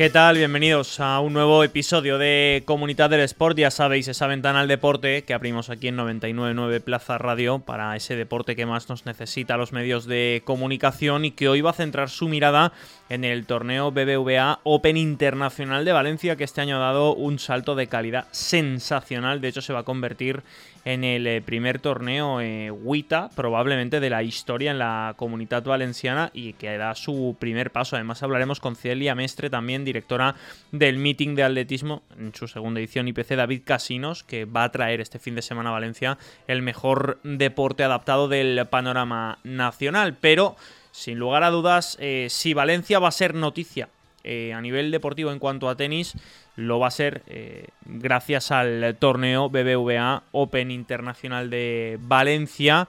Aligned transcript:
¿Qué 0.00 0.08
tal? 0.08 0.38
Bienvenidos 0.38 0.98
a 0.98 1.20
un 1.20 1.34
nuevo 1.34 1.62
episodio 1.62 2.16
de 2.16 2.62
Comunidad 2.64 3.10
del 3.10 3.20
Sport. 3.20 3.58
Ya 3.58 3.70
sabéis, 3.70 4.08
esa 4.08 4.26
ventana 4.26 4.60
al 4.60 4.66
deporte 4.66 5.24
que 5.24 5.34
abrimos 5.34 5.68
aquí 5.68 5.88
en 5.88 5.96
999 5.96 6.80
Plaza 6.80 7.18
Radio 7.18 7.58
para 7.58 7.94
ese 7.94 8.16
deporte 8.16 8.56
que 8.56 8.64
más 8.64 8.88
nos 8.88 9.04
necesita 9.04 9.58
los 9.58 9.72
medios 9.72 10.06
de 10.06 10.40
comunicación 10.46 11.26
y 11.26 11.32
que 11.32 11.50
hoy 11.50 11.60
va 11.60 11.68
a 11.68 11.74
centrar 11.74 12.08
su 12.08 12.30
mirada 12.30 12.72
en 13.10 13.24
el 13.24 13.44
torneo 13.44 13.90
BBVA 13.90 14.60
Open 14.62 14.96
Internacional 14.96 15.84
de 15.84 15.92
Valencia, 15.92 16.36
que 16.36 16.44
este 16.44 16.62
año 16.62 16.76
ha 16.76 16.86
dado 16.86 17.14
un 17.14 17.38
salto 17.38 17.74
de 17.74 17.88
calidad 17.88 18.26
sensacional. 18.30 19.42
De 19.42 19.48
hecho, 19.48 19.60
se 19.60 19.74
va 19.74 19.80
a 19.80 19.84
convertir 19.84 20.44
en 20.84 21.04
el 21.04 21.26
eh, 21.26 21.42
primer 21.42 21.78
torneo 21.78 22.40
eh, 22.40 22.70
WITA, 22.70 23.30
probablemente 23.34 24.00
de 24.00 24.10
la 24.10 24.22
historia 24.22 24.70
en 24.70 24.78
la 24.78 25.14
comunidad 25.16 25.62
valenciana 25.62 26.30
y 26.32 26.54
que 26.54 26.78
da 26.78 26.94
su 26.94 27.36
primer 27.38 27.70
paso. 27.70 27.96
Además 27.96 28.22
hablaremos 28.22 28.60
con 28.60 28.76
Celia 28.76 29.14
Mestre, 29.14 29.50
también 29.50 29.84
directora 29.90 30.34
del 30.72 30.96
meeting 30.96 31.34
de 31.34 31.42
atletismo 31.42 32.02
en 32.18 32.34
su 32.34 32.48
segunda 32.48 32.80
edición 32.80 33.08
IPC 33.08 33.36
David 33.36 33.62
Casinos, 33.64 34.24
que 34.24 34.44
va 34.44 34.64
a 34.64 34.72
traer 34.72 35.00
este 35.00 35.18
fin 35.18 35.34
de 35.34 35.42
semana 35.42 35.70
a 35.70 35.72
Valencia 35.72 36.18
el 36.46 36.62
mejor 36.62 37.18
deporte 37.22 37.84
adaptado 37.84 38.28
del 38.28 38.66
panorama 38.68 39.38
nacional. 39.44 40.16
Pero, 40.20 40.56
sin 40.92 41.18
lugar 41.18 41.42
a 41.42 41.50
dudas, 41.50 41.96
eh, 42.00 42.28
si 42.30 42.54
Valencia 42.54 42.98
va 42.98 43.08
a 43.08 43.12
ser 43.12 43.34
noticia 43.34 43.88
eh, 44.22 44.52
a 44.52 44.60
nivel 44.60 44.90
deportivo 44.90 45.32
en 45.32 45.38
cuanto 45.38 45.68
a 45.68 45.76
tenis, 45.76 46.14
lo 46.56 46.78
va 46.78 46.88
a 46.88 46.90
ser 46.90 47.22
eh, 47.26 47.68
gracias 47.86 48.50
al 48.50 48.96
torneo 48.98 49.48
BBVA 49.48 50.24
Open 50.32 50.70
Internacional 50.70 51.50
de 51.50 51.98
Valencia. 52.00 52.88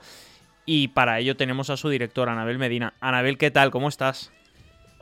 Y 0.66 0.88
para 0.88 1.18
ello 1.18 1.36
tenemos 1.36 1.70
a 1.70 1.76
su 1.76 1.88
director, 1.88 2.28
Anabel 2.28 2.58
Medina. 2.58 2.94
Anabel, 3.00 3.38
¿qué 3.38 3.50
tal? 3.50 3.70
¿Cómo 3.70 3.88
estás? 3.88 4.30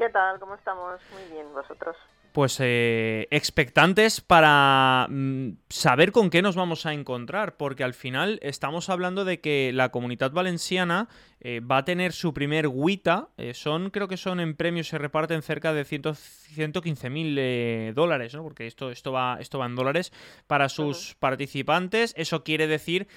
¿Qué 0.01 0.09
tal? 0.09 0.41
¿Cómo 0.41 0.55
estamos? 0.55 0.99
Muy 1.13 1.31
bien, 1.31 1.53
vosotros 1.53 1.95
pues 2.33 2.59
eh, 2.61 3.27
expectantes 3.33 4.21
para 4.21 5.09
mm, 5.11 5.57
saber 5.69 6.13
con 6.13 6.31
qué 6.31 6.43
nos 6.43 6.55
vamos 6.55 6.87
a 6.87 6.93
encontrar, 6.93 7.57
porque 7.57 7.83
al 7.83 7.93
final 7.93 8.39
estamos 8.41 8.89
hablando 8.89 9.25
de 9.25 9.41
que 9.41 9.73
la 9.75 9.91
comunidad 9.91 10.31
valenciana 10.31 11.09
eh, 11.41 11.59
va 11.59 11.79
a 11.79 11.85
tener 11.85 12.13
su 12.13 12.33
primer 12.33 12.69
WITA, 12.69 13.31
eh, 13.37 13.53
son 13.53 13.91
creo 13.91 14.07
que 14.07 14.17
son 14.17 14.39
en 14.39 14.55
premios 14.55 14.87
se 14.87 14.99
reparten 14.99 15.43
cerca 15.43 15.73
de 15.73 15.85
115 15.85 17.11
mil 17.11 17.95
dólares, 17.95 18.33
¿no? 18.33 18.45
porque 18.45 18.69
esto, 18.69 18.93
esto, 18.93 19.11
va, 19.11 19.39
esto 19.41 19.59
va 19.59 19.67
en 19.67 19.75
dólares 19.75 20.13
para 20.47 20.69
sus 20.69 21.17
participantes, 21.17 22.15
eso 22.17 22.45
quiere 22.45 22.69
decir 22.69 23.09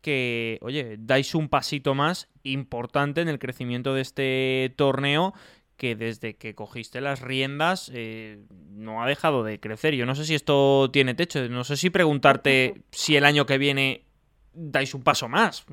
que, 0.00 0.58
oye, 0.62 0.96
dais 0.98 1.34
un 1.34 1.48
pasito 1.48 1.94
más 1.94 2.28
importante 2.42 3.20
en 3.20 3.28
el 3.28 3.38
crecimiento 3.38 3.94
de 3.94 4.00
este 4.00 4.74
torneo 4.76 5.32
que 5.76 5.96
desde 5.96 6.36
que 6.36 6.54
cogiste 6.54 7.00
las 7.00 7.20
riendas 7.20 7.90
eh, 7.94 8.44
no 8.70 9.02
ha 9.02 9.06
dejado 9.06 9.42
de 9.42 9.60
crecer. 9.60 9.94
Yo 9.94 10.06
no 10.06 10.14
sé 10.14 10.24
si 10.24 10.34
esto 10.34 10.90
tiene 10.92 11.14
techo, 11.14 11.48
no 11.48 11.64
sé 11.64 11.76
si 11.76 11.90
preguntarte 11.90 12.82
si 12.90 13.16
el 13.16 13.24
año 13.24 13.46
que 13.46 13.58
viene 13.58 14.04
dais 14.52 14.94
un 14.94 15.02
paso 15.02 15.28
más. 15.28 15.64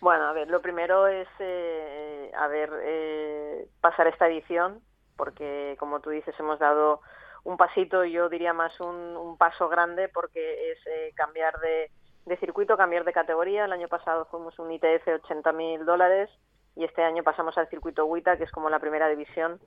Bueno, 0.00 0.24
a 0.24 0.32
ver, 0.32 0.48
lo 0.48 0.62
primero 0.62 1.06
es, 1.06 1.28
eh, 1.40 2.30
a 2.36 2.46
ver, 2.48 2.70
eh, 2.82 3.68
pasar 3.80 4.06
esta 4.06 4.28
edición, 4.28 4.80
porque 5.16 5.76
como 5.78 6.00
tú 6.00 6.10
dices, 6.10 6.34
hemos 6.38 6.58
dado 6.58 7.00
un 7.44 7.56
pasito, 7.56 8.04
yo 8.04 8.28
diría 8.28 8.52
más 8.52 8.78
un, 8.80 9.36
paso 9.38 9.68
grande, 9.68 10.08
porque 10.08 10.72
es 10.72 11.14
cambiar 11.14 11.58
de, 11.60 11.90
de 12.24 12.36
circuito, 12.38 12.76
cambiar 12.76 13.04
de 13.04 13.12
categoría. 13.12 13.64
El 13.64 13.72
año 13.72 13.88
pasado 13.88 14.26
fuimos 14.30 14.58
un 14.58 14.72
ITF 14.72 15.06
80 15.24 15.52
mil 15.52 15.84
dólares 15.84 16.30
y 16.76 16.84
este 16.84 17.02
año 17.02 17.22
pasamos 17.22 17.56
al 17.56 17.68
circuito 17.68 18.04
WITA, 18.04 18.36
que 18.36 18.44
es 18.44 18.52
como 18.52 18.68
la 18.68 18.78
primera 18.78 19.08
división. 19.08 19.58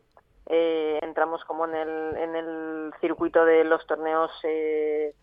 Eh, 0.46 1.00
entramos 1.02 1.44
como 1.44 1.66
en 1.66 1.76
el, 1.76 2.18
en 2.18 2.36
el 2.36 2.94
circuito 3.02 3.44
de 3.46 3.64
los 3.64 3.86
torneos 3.88 4.32
eh, 4.44 5.16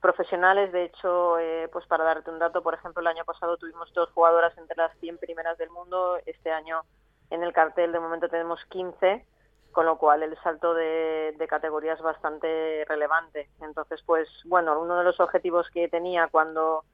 profesionales. 0.00 0.70
De 0.70 0.84
hecho, 0.84 1.38
eh, 1.38 1.68
pues 1.72 1.86
para 1.86 2.04
darte 2.04 2.30
un 2.30 2.38
dato, 2.38 2.62
por 2.62 2.74
ejemplo, 2.74 3.00
el 3.00 3.06
año 3.06 3.24
pasado 3.24 3.56
tuvimos 3.56 3.92
dos 3.94 4.10
jugadoras 4.10 4.56
entre 4.58 4.76
las 4.76 4.94
100 5.00 5.16
primeras 5.16 5.56
del 5.56 5.70
mundo. 5.70 6.18
Este 6.26 6.52
año 6.52 6.82
en 7.30 7.42
el 7.42 7.54
cartel 7.54 7.92
de 7.92 8.00
momento 8.00 8.28
tenemos 8.28 8.62
15, 8.66 9.24
con 9.72 9.86
lo 9.86 9.96
cual 9.96 10.22
el 10.22 10.36
salto 10.42 10.74
de, 10.74 11.34
de 11.38 11.48
categoría 11.48 11.94
es 11.94 12.02
bastante 12.02 12.84
relevante. 12.86 13.48
Entonces, 13.62 14.02
pues 14.04 14.28
bueno, 14.44 14.78
uno 14.78 14.98
de 14.98 15.04
los 15.04 15.18
objetivos 15.20 15.70
que 15.70 15.88
tenía 15.88 16.28
cuando 16.28 16.84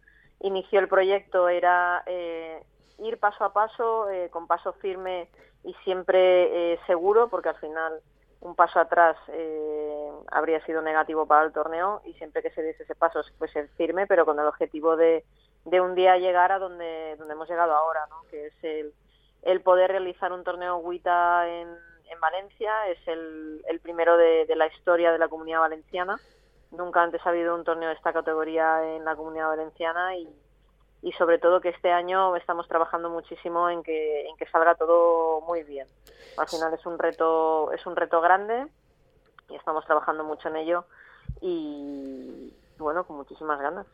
inició 0.41 0.78
el 0.81 0.89
proyecto 0.89 1.49
era 1.49 2.03
eh, 2.07 2.63
ir 2.99 3.19
paso 3.19 3.45
a 3.45 3.53
paso, 3.53 4.09
eh, 4.11 4.31
con 4.31 4.47
paso 4.47 4.73
firme 4.75 5.29
y 5.65 5.75
siempre 5.84 6.73
eh, 6.73 6.81
seguro, 6.87 7.29
porque 7.29 7.51
al 7.51 7.57
final 7.57 8.01
un 8.41 8.55
paso 8.55 8.79
atrás 8.79 9.17
eh, 9.29 10.11
habría 10.31 10.65
sido 10.65 10.83
negativo 10.83 11.27
para 11.27 11.45
el 11.45 11.53
torneo 11.53 12.03
y 12.05 12.12
siempre 12.15 12.43
que 12.43 12.51
se 12.51 12.62
diese 12.62 12.84
ese 12.84 12.95
paso 12.95 13.21
pues 13.39 13.51
ser 13.51 13.69
firme, 13.77 14.07
pero 14.07 14.25
con 14.25 14.39
el 14.39 14.47
objetivo 14.47 14.97
de, 14.97 15.25
de 15.65 15.81
un 15.81 15.95
día 15.95 16.19
llegar 16.19 16.53
a 16.53 16.59
donde, 16.59 17.17
donde 17.19 17.34
hemos 17.34 17.49
llegado 17.49 17.75
ahora, 17.75 18.07
¿no? 18.09 18.23
que 18.31 18.47
es 18.47 18.55
el, 18.62 18.93
el 19.43 19.61
poder 19.63 19.91
realizar 19.91 20.33
un 20.33 20.45
torneo 20.45 20.77
WITA 20.77 21.49
en, 21.49 21.69
en 22.11 22.21
Valencia, 22.21 22.89
es 22.89 22.99
el, 23.09 23.65
el 23.69 23.81
primero 23.81 24.17
de, 24.17 24.47
de 24.47 24.57
la 24.57 24.67
historia 24.69 25.13
de 25.13 25.19
la 25.19 25.28
comunidad 25.28 25.61
valenciana. 25.61 26.17
Nunca 26.71 27.03
antes 27.03 27.25
ha 27.25 27.31
habido 27.31 27.55
un 27.55 27.65
torneo 27.65 27.89
de 27.89 27.95
esta 27.95 28.13
categoría 28.13 28.97
en 28.97 29.05
la 29.05 29.17
comunidad 29.17 29.49
valenciana 29.49 30.17
y, 30.17 30.28
y 31.03 31.12
sobre 31.12 31.39
todo 31.39 31.61
que 31.61 31.69
este 31.69 31.93
año 31.93 32.34
estamos 32.37 32.67
trabajando 32.69 33.11
muchísimo 33.11 33.69
en 33.71 33.83
que, 33.83 34.27
en 34.29 34.37
que 34.37 34.47
salga 34.47 34.75
todo 34.75 35.41
muy 35.43 35.62
bien. 35.62 35.87
Al 36.37 36.49
final 36.49 36.73
es 36.75 36.84
un 36.87 36.99
reto, 36.99 37.73
es 37.73 37.84
un 37.87 37.97
reto 37.97 38.21
grande 38.21 38.67
y 39.49 39.55
estamos 39.55 39.84
trabajando 39.84 40.25
mucho 40.25 40.49
en 40.49 40.57
ello 40.57 40.84
y 41.41 42.53
bueno, 42.79 43.05
con 43.05 43.17
muchísimas 43.17 43.61
ganas 43.61 43.87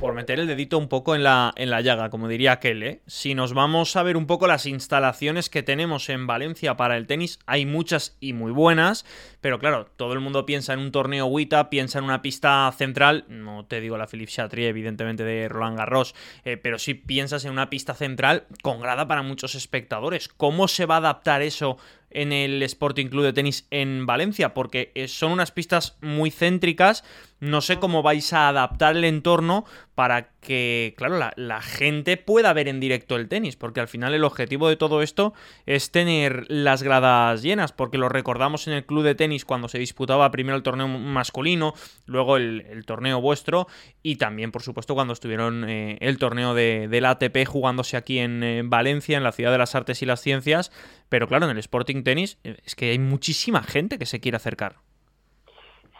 por 0.00 0.14
meter 0.14 0.40
el 0.40 0.46
dedito 0.46 0.78
un 0.78 0.88
poco 0.88 1.14
en 1.14 1.22
la, 1.22 1.52
en 1.56 1.68
la 1.68 1.82
llaga, 1.82 2.08
como 2.08 2.26
diría 2.26 2.52
aquel, 2.52 2.82
¿eh? 2.82 3.02
Si 3.06 3.34
nos 3.34 3.52
vamos 3.52 3.94
a 3.96 4.02
ver 4.02 4.16
un 4.16 4.26
poco 4.26 4.46
las 4.46 4.64
instalaciones 4.64 5.50
que 5.50 5.62
tenemos 5.62 6.08
en 6.08 6.26
Valencia 6.26 6.74
para 6.78 6.96
el 6.96 7.06
tenis, 7.06 7.38
hay 7.44 7.66
muchas 7.66 8.16
y 8.18 8.32
muy 8.32 8.50
buenas, 8.50 9.04
pero 9.42 9.58
claro, 9.58 9.90
todo 9.96 10.14
el 10.14 10.20
mundo 10.20 10.46
piensa 10.46 10.72
en 10.72 10.80
un 10.80 10.90
torneo 10.90 11.26
WITA, 11.26 11.68
piensa 11.68 11.98
en 11.98 12.06
una 12.06 12.22
pista 12.22 12.72
central, 12.76 13.26
no 13.28 13.66
te 13.66 13.82
digo 13.82 13.98
la 13.98 14.06
Philippe 14.06 14.32
Chatrier, 14.32 14.70
evidentemente 14.70 15.22
de 15.22 15.48
Roland 15.48 15.76
Garros, 15.76 16.14
eh, 16.44 16.56
pero 16.56 16.78
sí 16.78 16.94
piensas 16.94 17.44
en 17.44 17.52
una 17.52 17.68
pista 17.68 17.94
central 17.94 18.44
con 18.62 18.80
grada 18.80 19.06
para 19.06 19.22
muchos 19.22 19.54
espectadores. 19.54 20.28
¿Cómo 20.28 20.66
se 20.66 20.86
va 20.86 20.94
a 20.94 20.98
adaptar 20.98 21.42
eso 21.42 21.76
en 22.10 22.32
el 22.32 22.62
Sporting 22.62 23.06
Club 23.06 23.24
de 23.24 23.32
Tenis 23.32 23.66
en 23.70 24.06
Valencia? 24.06 24.54
Porque 24.54 24.92
eh, 24.94 25.08
son 25.08 25.32
unas 25.32 25.52
pistas 25.52 25.96
muy 26.00 26.30
céntricas, 26.30 27.04
no 27.38 27.62
sé 27.62 27.78
cómo 27.78 28.02
vais 28.02 28.32
a 28.32 28.48
adaptar 28.48 28.96
el 28.96 29.04
entorno 29.04 29.64
para 30.00 30.30
que, 30.40 30.94
claro, 30.96 31.20
la, 31.36 31.60
gente 31.60 32.16
pueda 32.16 32.54
ver 32.54 32.68
en 32.68 32.80
directo 32.80 33.16
el 33.16 33.28
tenis, 33.28 33.56
porque 33.56 33.80
al 33.80 33.86
final 33.86 34.14
el 34.14 34.24
objetivo 34.24 34.66
de 34.70 34.76
todo 34.76 35.02
esto 35.02 35.34
es 35.66 35.90
tener 35.90 36.46
las 36.48 36.82
gradas 36.82 37.42
llenas, 37.42 37.72
porque 37.72 37.98
lo 37.98 38.08
recordamos 38.08 38.66
en 38.66 38.72
el 38.72 38.86
club 38.86 39.04
de 39.04 39.14
tenis 39.14 39.44
cuando 39.44 39.68
se 39.68 39.78
disputaba 39.78 40.30
primero 40.30 40.56
el 40.56 40.62
torneo 40.62 40.88
masculino, 40.88 41.74
luego 42.06 42.38
el, 42.38 42.82
torneo 42.86 43.20
vuestro, 43.20 43.66
y 44.02 44.16
también, 44.16 44.52
por 44.52 44.62
supuesto, 44.62 44.94
cuando 44.94 45.12
estuvieron 45.12 45.68
eh, 45.68 45.98
el 46.00 46.16
torneo 46.16 46.54
de, 46.54 46.88
del 46.88 47.04
ATP 47.04 47.44
jugándose 47.46 47.98
aquí 47.98 48.20
en, 48.20 48.70
Valencia, 48.70 49.18
en 49.18 49.22
la 49.22 49.32
ciudad 49.32 49.52
de 49.52 49.58
las 49.58 49.74
artes 49.74 50.00
y 50.00 50.06
las 50.06 50.22
ciencias, 50.22 50.72
pero 51.10 51.28
claro, 51.28 51.44
en 51.44 51.50
el 51.50 51.58
Sporting 51.58 52.04
Tenis 52.04 52.38
eh, 52.42 52.56
es 52.64 52.74
que 52.74 52.88
hay 52.88 52.98
muchísima 52.98 53.62
gente 53.62 53.98
que 53.98 54.06
se 54.06 54.18
quiere 54.18 54.36
acercar. 54.36 54.76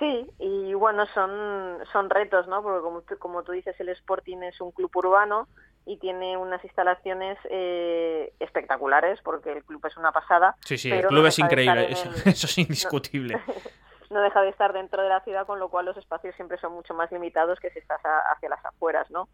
Sí, 0.01 0.27
y 0.39 0.73
bueno, 0.73 1.05
son, 1.13 1.79
son 1.93 2.09
retos, 2.09 2.49
¿no? 2.49 2.63
Porque 2.63 2.81
como 2.81 3.03
tú, 3.03 3.19
como 3.19 3.43
tú 3.43 3.53
dices, 3.53 3.79
el 3.81 3.91
Sporting 3.91 4.39
es 4.39 4.59
un 4.63 4.73
club 4.73 4.91
urbano 4.97 5.47
y 5.85 5.99
tiene 5.99 6.39
unas 6.39 6.65
instalaciones 6.65 7.37
eh, 7.51 8.33
espectaculares, 8.41 9.21
porque 9.23 9.53
el 9.53 9.63
club 9.63 9.85
es 9.85 9.99
una 9.99 10.11
pasada. 10.11 10.57
Sí, 10.65 10.79
sí, 10.79 10.91
el 10.91 11.07
club 11.07 11.27
es 11.27 11.39
increíble, 11.39 11.93
eso, 11.93 12.47
es 12.47 12.59
indiscutible. 12.59 13.39
No, 14.13 14.21
deja 14.23 14.43
de 14.43 14.49
estar 14.49 14.73
dentro 14.73 15.05
de 15.05 15.09
la 15.09 15.21
ciudad, 15.21 15.47
con 15.47 15.61
lo 15.61 15.69
cual 15.69 15.87
los 15.87 15.97
espacios 15.97 16.35
siempre 16.35 16.59
son 16.59 16.73
mucho 16.73 16.95
más 16.95 17.13
limitados 17.13 17.61
que 17.61 17.71
si 17.71 17.79
estás 17.79 18.01
hacia 18.03 18.49
las 18.49 18.65
afueras, 18.65 19.09
¿no? 19.09 19.29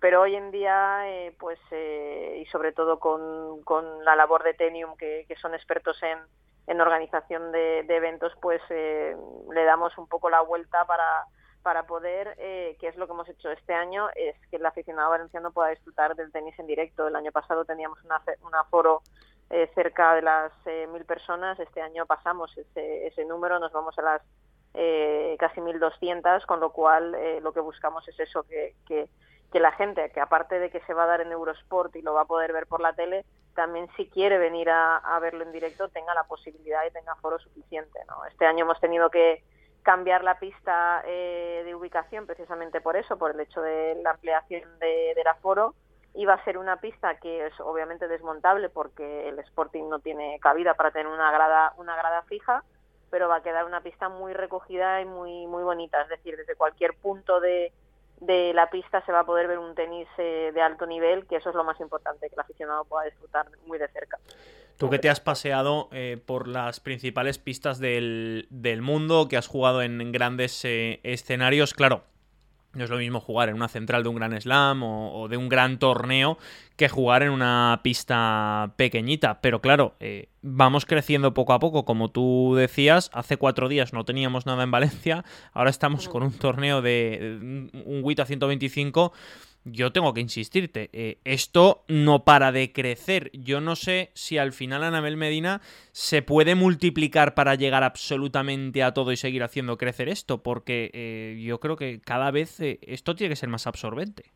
Pero 0.00 0.22
hoy 0.22 0.34
en 0.34 0.50
día, 0.50 1.02
eh, 1.08 1.32
pues, 1.38 1.60
eh, 1.70 2.42
y 2.44 2.50
sobre 2.50 2.72
todo 2.72 2.98
con, 2.98 3.62
con 3.62 4.04
la 4.04 4.16
labor 4.16 4.42
de 4.42 4.54
Tenium, 4.54 4.96
que, 4.96 5.26
que 5.28 5.36
son 5.36 5.54
expertos 5.54 6.02
en 6.02 6.18
en 6.66 6.80
organización 6.80 7.52
de, 7.52 7.80
eventos, 7.88 8.32
pues 8.40 8.60
eh, 8.70 9.16
le 9.52 9.64
damos 9.64 9.96
un 9.98 10.08
poco 10.08 10.30
la 10.30 10.40
vuelta 10.40 10.84
para, 10.84 11.26
para 11.62 11.86
poder, 11.86 12.34
eh, 12.38 12.76
que 12.80 12.88
es 12.88 12.96
lo 12.96 13.06
que 13.06 13.12
hemos 13.12 13.28
hecho 13.28 13.50
este 13.50 13.74
año, 13.74 14.08
es 14.14 14.36
que 14.50 14.56
el 14.56 14.66
aficionado 14.66 15.10
valenciano 15.10 15.52
pueda 15.52 15.68
disfrutar 15.68 16.16
del 16.16 16.32
tenis 16.32 16.58
en 16.58 16.66
directo. 16.66 17.06
El 17.06 17.16
año 17.16 17.32
pasado 17.32 17.64
teníamos 17.64 17.98
un 18.04 18.54
aforo 18.54 19.02
eh, 19.48 19.70
cerca 19.76 20.16
de 20.16 20.22
las 20.22 20.52
eh, 20.64 20.88
mil 20.92 21.04
personas, 21.04 21.58
este 21.60 21.80
año 21.80 22.04
pasamos 22.04 22.50
ese, 22.58 23.06
ese 23.06 23.24
número, 23.24 23.60
nos 23.60 23.70
vamos 23.70 23.96
a 23.96 24.02
las 24.02 24.22
eh, 24.74 25.36
casi 25.38 25.60
1.200, 25.60 26.44
con 26.46 26.58
lo 26.58 26.72
cual 26.72 27.16
lo 27.42 27.52
que 27.52 27.60
buscamos 27.60 28.06
es 28.08 28.18
eso, 28.18 28.42
que, 28.42 28.74
que, 28.88 29.08
que 29.52 29.60
la 29.60 29.70
gente, 29.70 30.10
que 30.10 30.20
aparte 30.20 30.58
de 30.58 30.70
que 30.70 30.80
se 30.80 30.94
va 30.94 31.04
a 31.04 31.06
dar 31.06 31.20
en 31.20 31.30
Eurosport 31.30 31.94
y 31.94 32.02
lo 32.02 32.12
va 32.12 32.22
a 32.22 32.26
poder 32.26 32.52
ver 32.52 32.66
por 32.66 32.80
la 32.80 32.92
tele, 32.92 33.24
también 33.56 33.88
si 33.96 34.06
quiere 34.06 34.38
venir 34.38 34.70
a, 34.70 35.18
verlo 35.20 35.42
en 35.42 35.50
directo 35.50 35.88
tenga 35.88 36.14
la 36.14 36.24
posibilidad 36.24 36.86
y 36.86 36.92
tenga 36.92 37.16
foro 37.16 37.38
suficiente. 37.40 37.98
¿no? 38.06 38.24
Este 38.26 38.46
año 38.46 38.64
hemos 38.64 38.78
tenido 38.78 39.10
que 39.10 39.42
cambiar 39.82 40.22
la 40.22 40.38
pista 40.38 41.02
eh, 41.06 41.62
de 41.64 41.74
ubicación 41.74 42.26
precisamente 42.26 42.80
por 42.80 42.96
eso, 42.96 43.18
por 43.18 43.32
el 43.32 43.40
hecho 43.40 43.60
de 43.60 43.98
la 44.02 44.10
ampliación 44.10 44.78
de, 44.78 45.14
del 45.16 45.26
aforo. 45.26 45.74
Iba 46.14 46.34
a 46.34 46.44
ser 46.44 46.58
una 46.58 46.80
pista 46.80 47.18
que 47.18 47.46
es 47.46 47.60
obviamente 47.60 48.06
desmontable 48.06 48.68
porque 48.68 49.28
el 49.28 49.38
Sporting 49.40 49.88
no 49.88 49.98
tiene 49.98 50.38
cabida 50.40 50.74
para 50.74 50.90
tener 50.90 51.08
una 51.08 51.30
grada, 51.32 51.72
una 51.76 51.96
grada 51.96 52.22
fija, 52.22 52.62
pero 53.10 53.28
va 53.28 53.36
a 53.36 53.42
quedar 53.42 53.64
una 53.64 53.80
pista 53.80 54.08
muy 54.08 54.32
recogida 54.32 55.00
y 55.00 55.04
muy, 55.04 55.46
muy 55.46 55.62
bonita. 55.62 56.00
Es 56.02 56.08
decir, 56.08 56.36
desde 56.36 56.56
cualquier 56.56 56.94
punto 56.94 57.40
de, 57.40 57.72
de 58.20 58.52
la 58.54 58.70
pista 58.70 59.04
se 59.04 59.12
va 59.12 59.20
a 59.20 59.26
poder 59.26 59.48
ver 59.48 59.58
un 59.58 59.74
tenis 59.74 60.08
eh, 60.18 60.50
de 60.54 60.62
alto 60.62 60.86
nivel, 60.86 61.26
que 61.26 61.36
eso 61.36 61.50
es 61.50 61.54
lo 61.54 61.64
más 61.64 61.78
importante, 61.80 62.28
que 62.28 62.34
el 62.34 62.40
aficionado 62.40 62.84
pueda 62.84 63.04
disfrutar 63.04 63.46
muy 63.66 63.78
de 63.78 63.88
cerca. 63.88 64.18
Tú 64.76 64.90
que 64.90 64.98
te 64.98 65.08
has 65.08 65.20
paseado 65.20 65.88
eh, 65.92 66.18
por 66.24 66.48
las 66.48 66.80
principales 66.80 67.38
pistas 67.38 67.78
del, 67.78 68.46
del, 68.50 68.82
mundo, 68.82 69.26
que 69.28 69.38
has 69.38 69.46
jugado 69.46 69.80
en 69.82 70.12
grandes 70.12 70.64
eh, 70.66 71.00
escenarios, 71.02 71.72
claro, 71.72 72.04
no 72.76 72.84
es 72.84 72.90
lo 72.90 72.98
mismo 72.98 73.20
jugar 73.20 73.48
en 73.48 73.56
una 73.56 73.68
central 73.68 74.02
de 74.02 74.08
un 74.08 74.16
gran 74.16 74.40
slam 74.40 74.82
o, 74.82 75.28
de 75.28 75.36
un 75.36 75.48
gran 75.48 75.78
torneo 75.78 76.38
que 76.76 76.88
jugar 76.88 77.22
en 77.22 77.30
una 77.30 77.80
pista 77.82 78.74
pequeñita. 78.76 79.40
Pero 79.40 79.60
claro, 79.60 79.94
eh, 79.98 80.28
vamos 80.42 80.84
creciendo 80.84 81.34
poco 81.34 81.52
a 81.54 81.58
poco, 81.58 81.84
como 81.84 82.10
tú 82.10 82.54
decías. 82.56 83.10
Hace 83.12 83.36
cuatro 83.36 83.68
días 83.68 83.92
no 83.92 84.04
teníamos 84.04 84.46
nada 84.46 84.62
en 84.62 84.70
Valencia, 84.70 85.24
ahora 85.52 85.70
estamos 85.70 86.08
con 86.08 86.22
un 86.22 86.32
torneo 86.32 86.82
de 86.82 87.38
un 87.40 88.00
WIT 88.02 88.20
a 88.20 88.26
125 88.26 89.12
yo 89.66 89.92
tengo 89.92 90.14
que 90.14 90.20
insistirte, 90.20 90.90
eh, 90.92 91.18
esto 91.24 91.82
no 91.88 92.24
para 92.24 92.52
de 92.52 92.72
crecer. 92.72 93.30
Yo 93.32 93.60
no 93.60 93.74
sé 93.74 94.10
si 94.14 94.38
al 94.38 94.52
final 94.52 94.84
Anabel 94.84 95.16
Medina 95.16 95.60
se 95.90 96.22
puede 96.22 96.54
multiplicar 96.54 97.34
para 97.34 97.56
llegar 97.56 97.82
absolutamente 97.82 98.84
a 98.84 98.94
todo 98.94 99.10
y 99.10 99.16
seguir 99.16 99.42
haciendo 99.42 99.76
crecer 99.76 100.08
esto, 100.08 100.42
porque 100.42 100.90
eh, 100.94 101.42
yo 101.44 101.58
creo 101.58 101.76
que 101.76 102.00
cada 102.00 102.30
vez 102.30 102.60
eh, 102.60 102.78
esto 102.82 103.16
tiene 103.16 103.32
que 103.32 103.36
ser 103.36 103.48
más 103.48 103.66
absorbente. 103.66 104.30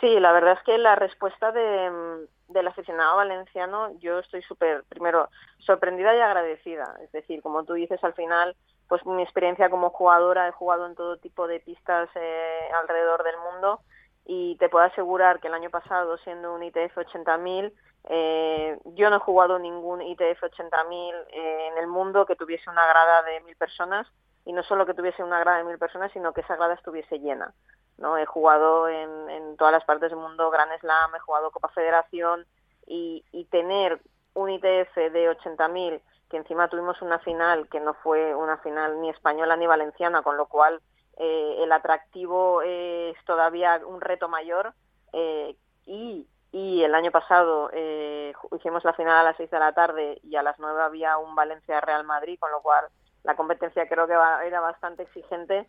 Sí, 0.00 0.18
la 0.18 0.32
verdad 0.32 0.54
es 0.54 0.64
que 0.64 0.78
la 0.78 0.96
respuesta 0.96 1.52
de, 1.52 1.90
mm, 1.90 2.52
del 2.52 2.68
aficionado 2.68 3.16
valenciano, 3.16 3.98
yo 4.00 4.20
estoy 4.20 4.40
súper, 4.42 4.84
primero, 4.88 5.28
sorprendida 5.58 6.16
y 6.16 6.20
agradecida. 6.20 6.96
Es 7.04 7.12
decir, 7.12 7.42
como 7.42 7.64
tú 7.64 7.74
dices, 7.74 8.02
al 8.02 8.14
final 8.14 8.56
pues 8.88 9.04
mi 9.06 9.22
experiencia 9.22 9.70
como 9.70 9.90
jugadora, 9.90 10.48
he 10.48 10.52
jugado 10.52 10.86
en 10.86 10.94
todo 10.94 11.16
tipo 11.16 11.46
de 11.46 11.60
pistas 11.60 12.08
eh, 12.14 12.68
alrededor 12.80 13.24
del 13.24 13.36
mundo 13.38 13.80
y 14.24 14.56
te 14.56 14.68
puedo 14.68 14.84
asegurar 14.84 15.40
que 15.40 15.48
el 15.48 15.54
año 15.54 15.70
pasado, 15.70 16.16
siendo 16.18 16.54
un 16.54 16.62
ITF 16.62 16.96
80.000, 16.96 17.72
eh, 18.08 18.78
yo 18.84 19.10
no 19.10 19.16
he 19.16 19.20
jugado 19.20 19.58
ningún 19.58 20.02
ITF 20.02 20.42
80.000 20.42 21.14
eh, 21.32 21.68
en 21.72 21.78
el 21.78 21.86
mundo 21.86 22.26
que 22.26 22.36
tuviese 22.36 22.68
una 22.68 22.86
grada 22.86 23.22
de 23.22 23.40
mil 23.40 23.56
personas 23.56 24.06
y 24.44 24.52
no 24.52 24.62
solo 24.64 24.86
que 24.86 24.94
tuviese 24.94 25.22
una 25.22 25.38
grada 25.38 25.58
de 25.58 25.64
mil 25.64 25.78
personas, 25.78 26.10
sino 26.12 26.32
que 26.32 26.40
esa 26.40 26.56
grada 26.56 26.74
estuviese 26.74 27.18
llena. 27.18 27.52
¿no? 27.98 28.18
He 28.18 28.26
jugado 28.26 28.88
en, 28.88 29.30
en 29.30 29.56
todas 29.56 29.72
las 29.72 29.84
partes 29.84 30.10
del 30.10 30.18
mundo, 30.18 30.50
Gran 30.50 30.68
Slam, 30.80 31.14
he 31.14 31.20
jugado 31.20 31.50
Copa 31.50 31.68
Federación 31.68 32.44
y, 32.86 33.24
y 33.32 33.44
tener 33.46 34.00
un 34.34 34.50
ITF 34.50 34.94
de 34.96 35.30
80.000 35.30 36.00
que 36.32 36.38
encima 36.38 36.68
tuvimos 36.68 37.02
una 37.02 37.18
final 37.18 37.68
que 37.68 37.78
no 37.78 37.92
fue 37.92 38.34
una 38.34 38.56
final 38.56 39.02
ni 39.02 39.10
española 39.10 39.54
ni 39.54 39.66
valenciana, 39.66 40.22
con 40.22 40.38
lo 40.38 40.46
cual 40.46 40.80
eh, 41.18 41.56
el 41.58 41.70
atractivo 41.70 42.62
es 42.62 43.22
todavía 43.26 43.82
un 43.86 44.00
reto 44.00 44.30
mayor. 44.30 44.72
Eh, 45.12 45.54
y, 45.84 46.26
y, 46.50 46.82
el 46.82 46.94
año 46.94 47.10
pasado 47.10 47.68
eh, 47.74 48.32
hicimos 48.56 48.82
la 48.82 48.94
final 48.94 49.18
a 49.18 49.22
las 49.24 49.36
6 49.36 49.50
de 49.50 49.58
la 49.58 49.74
tarde 49.74 50.20
y 50.22 50.34
a 50.36 50.42
las 50.42 50.58
9 50.58 50.82
había 50.82 51.18
un 51.18 51.34
Valencia-Real 51.34 52.04
Madrid, 52.04 52.38
con 52.40 52.50
lo 52.50 52.62
cual 52.62 52.86
la 53.24 53.36
competencia 53.36 53.86
creo 53.86 54.06
que 54.06 54.14
era 54.46 54.60
bastante 54.60 55.02
exigente. 55.02 55.68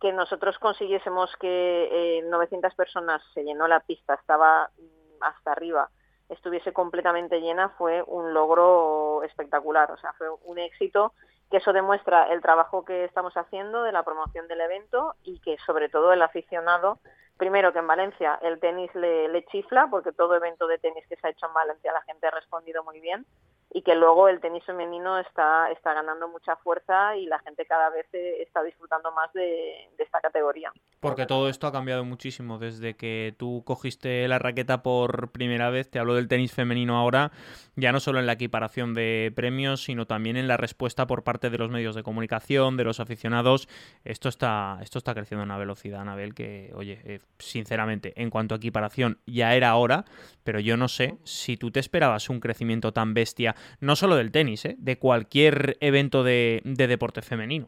Que 0.00 0.12
nosotros 0.12 0.58
consiguiésemos 0.58 1.30
que 1.36 2.24
900 2.28 2.74
personas 2.74 3.22
se 3.32 3.44
llenó 3.44 3.68
la 3.68 3.78
pista, 3.78 4.14
estaba 4.14 4.70
mm, 4.76 5.22
hasta 5.22 5.52
arriba 5.52 5.88
estuviese 6.30 6.72
completamente 6.72 7.40
llena 7.40 7.70
fue 7.70 8.02
un 8.06 8.32
logro 8.32 9.22
espectacular, 9.24 9.90
o 9.90 9.98
sea, 9.98 10.12
fue 10.14 10.28
un 10.44 10.58
éxito 10.58 11.12
que 11.50 11.56
eso 11.56 11.72
demuestra 11.72 12.32
el 12.32 12.40
trabajo 12.40 12.84
que 12.84 13.04
estamos 13.04 13.36
haciendo 13.36 13.82
de 13.82 13.92
la 13.92 14.04
promoción 14.04 14.46
del 14.46 14.60
evento 14.60 15.16
y 15.24 15.40
que 15.40 15.58
sobre 15.66 15.88
todo 15.88 16.12
el 16.12 16.22
aficionado, 16.22 17.00
primero 17.36 17.72
que 17.72 17.80
en 17.80 17.88
Valencia 17.88 18.38
el 18.40 18.60
tenis 18.60 18.94
le, 18.94 19.44
chifla, 19.46 19.88
porque 19.90 20.12
todo 20.12 20.36
evento 20.36 20.68
de 20.68 20.78
tenis 20.78 21.04
que 21.08 21.16
se 21.16 21.26
ha 21.26 21.30
hecho 21.30 21.46
en 21.46 21.54
Valencia 21.54 21.92
la 21.92 22.02
gente 22.02 22.28
ha 22.28 22.30
respondido 22.30 22.84
muy 22.84 23.00
bien, 23.00 23.26
y 23.72 23.82
que 23.82 23.94
luego 23.94 24.28
el 24.28 24.40
tenis 24.40 24.64
femenino 24.64 25.18
está, 25.18 25.70
está 25.70 25.94
ganando 25.94 26.28
mucha 26.28 26.56
fuerza 26.56 27.16
y 27.16 27.26
la 27.26 27.38
gente 27.38 27.64
cada 27.66 27.88
vez 27.90 28.06
eh, 28.12 28.42
está 28.42 28.64
disfrutando 28.64 29.12
más 29.12 29.32
de, 29.32 29.88
esta 29.98 30.20
categoría. 30.20 30.72
Porque 30.98 31.26
todo 31.26 31.48
esto 31.48 31.66
ha 31.66 31.72
cambiado 31.72 32.04
muchísimo 32.04 32.58
desde 32.58 32.94
que 32.94 33.34
tú 33.38 33.62
cogiste 33.64 34.26
la 34.26 34.38
raqueta 34.38 34.82
por 34.82 35.30
primera 35.30 35.70
vez, 35.70 35.88
te 35.88 36.00
hablo 36.00 36.14
del 36.14 36.26
tenis 36.26 36.52
femenino 36.52 36.96
ahora, 36.96 37.30
ya 37.76 37.92
no 37.92 38.00
solo 38.00 38.18
en 38.18 38.26
la 38.26 38.32
equiparación 38.32 38.92
de 38.92 39.32
premios, 39.36 39.84
sino 39.84 40.06
también 40.06 40.36
en 40.36 40.48
la 40.48 40.56
respuesta 40.56 41.06
por 41.06 41.22
parte 41.22 41.48
de 41.48 41.58
los 41.58 41.70
medios 41.70 41.94
de 41.94 42.02
comunicación, 42.02 42.76
de 42.76 42.84
los 42.84 42.98
aficionados. 42.98 43.68
Esto 44.04 44.28
está, 44.28 44.78
esto 44.82 44.98
está 44.98 45.14
creciendo 45.14 45.42
a 45.42 45.44
una 45.44 45.58
velocidad, 45.58 46.00
Anabel, 46.00 46.34
que, 46.34 46.72
oye, 46.74 47.00
eh, 47.04 47.20
sinceramente, 47.38 48.20
en 48.20 48.30
cuanto 48.30 48.54
a 48.54 48.58
equiparación 48.58 49.20
ya 49.26 49.54
era 49.54 49.76
hora, 49.76 50.04
pero 50.42 50.58
yo 50.58 50.76
no 50.76 50.88
sé 50.88 51.18
si 51.24 51.56
tú 51.56 51.70
te 51.70 51.78
esperabas 51.78 52.28
un 52.30 52.40
crecimiento 52.40 52.92
tan 52.92 53.14
bestia 53.14 53.54
no 53.80 53.96
solo 53.96 54.16
del 54.16 54.32
tenis, 54.32 54.64
¿eh? 54.64 54.76
de 54.78 54.98
cualquier 54.98 55.76
evento 55.80 56.22
de, 56.22 56.62
deporte 56.64 57.22
femenino. 57.22 57.66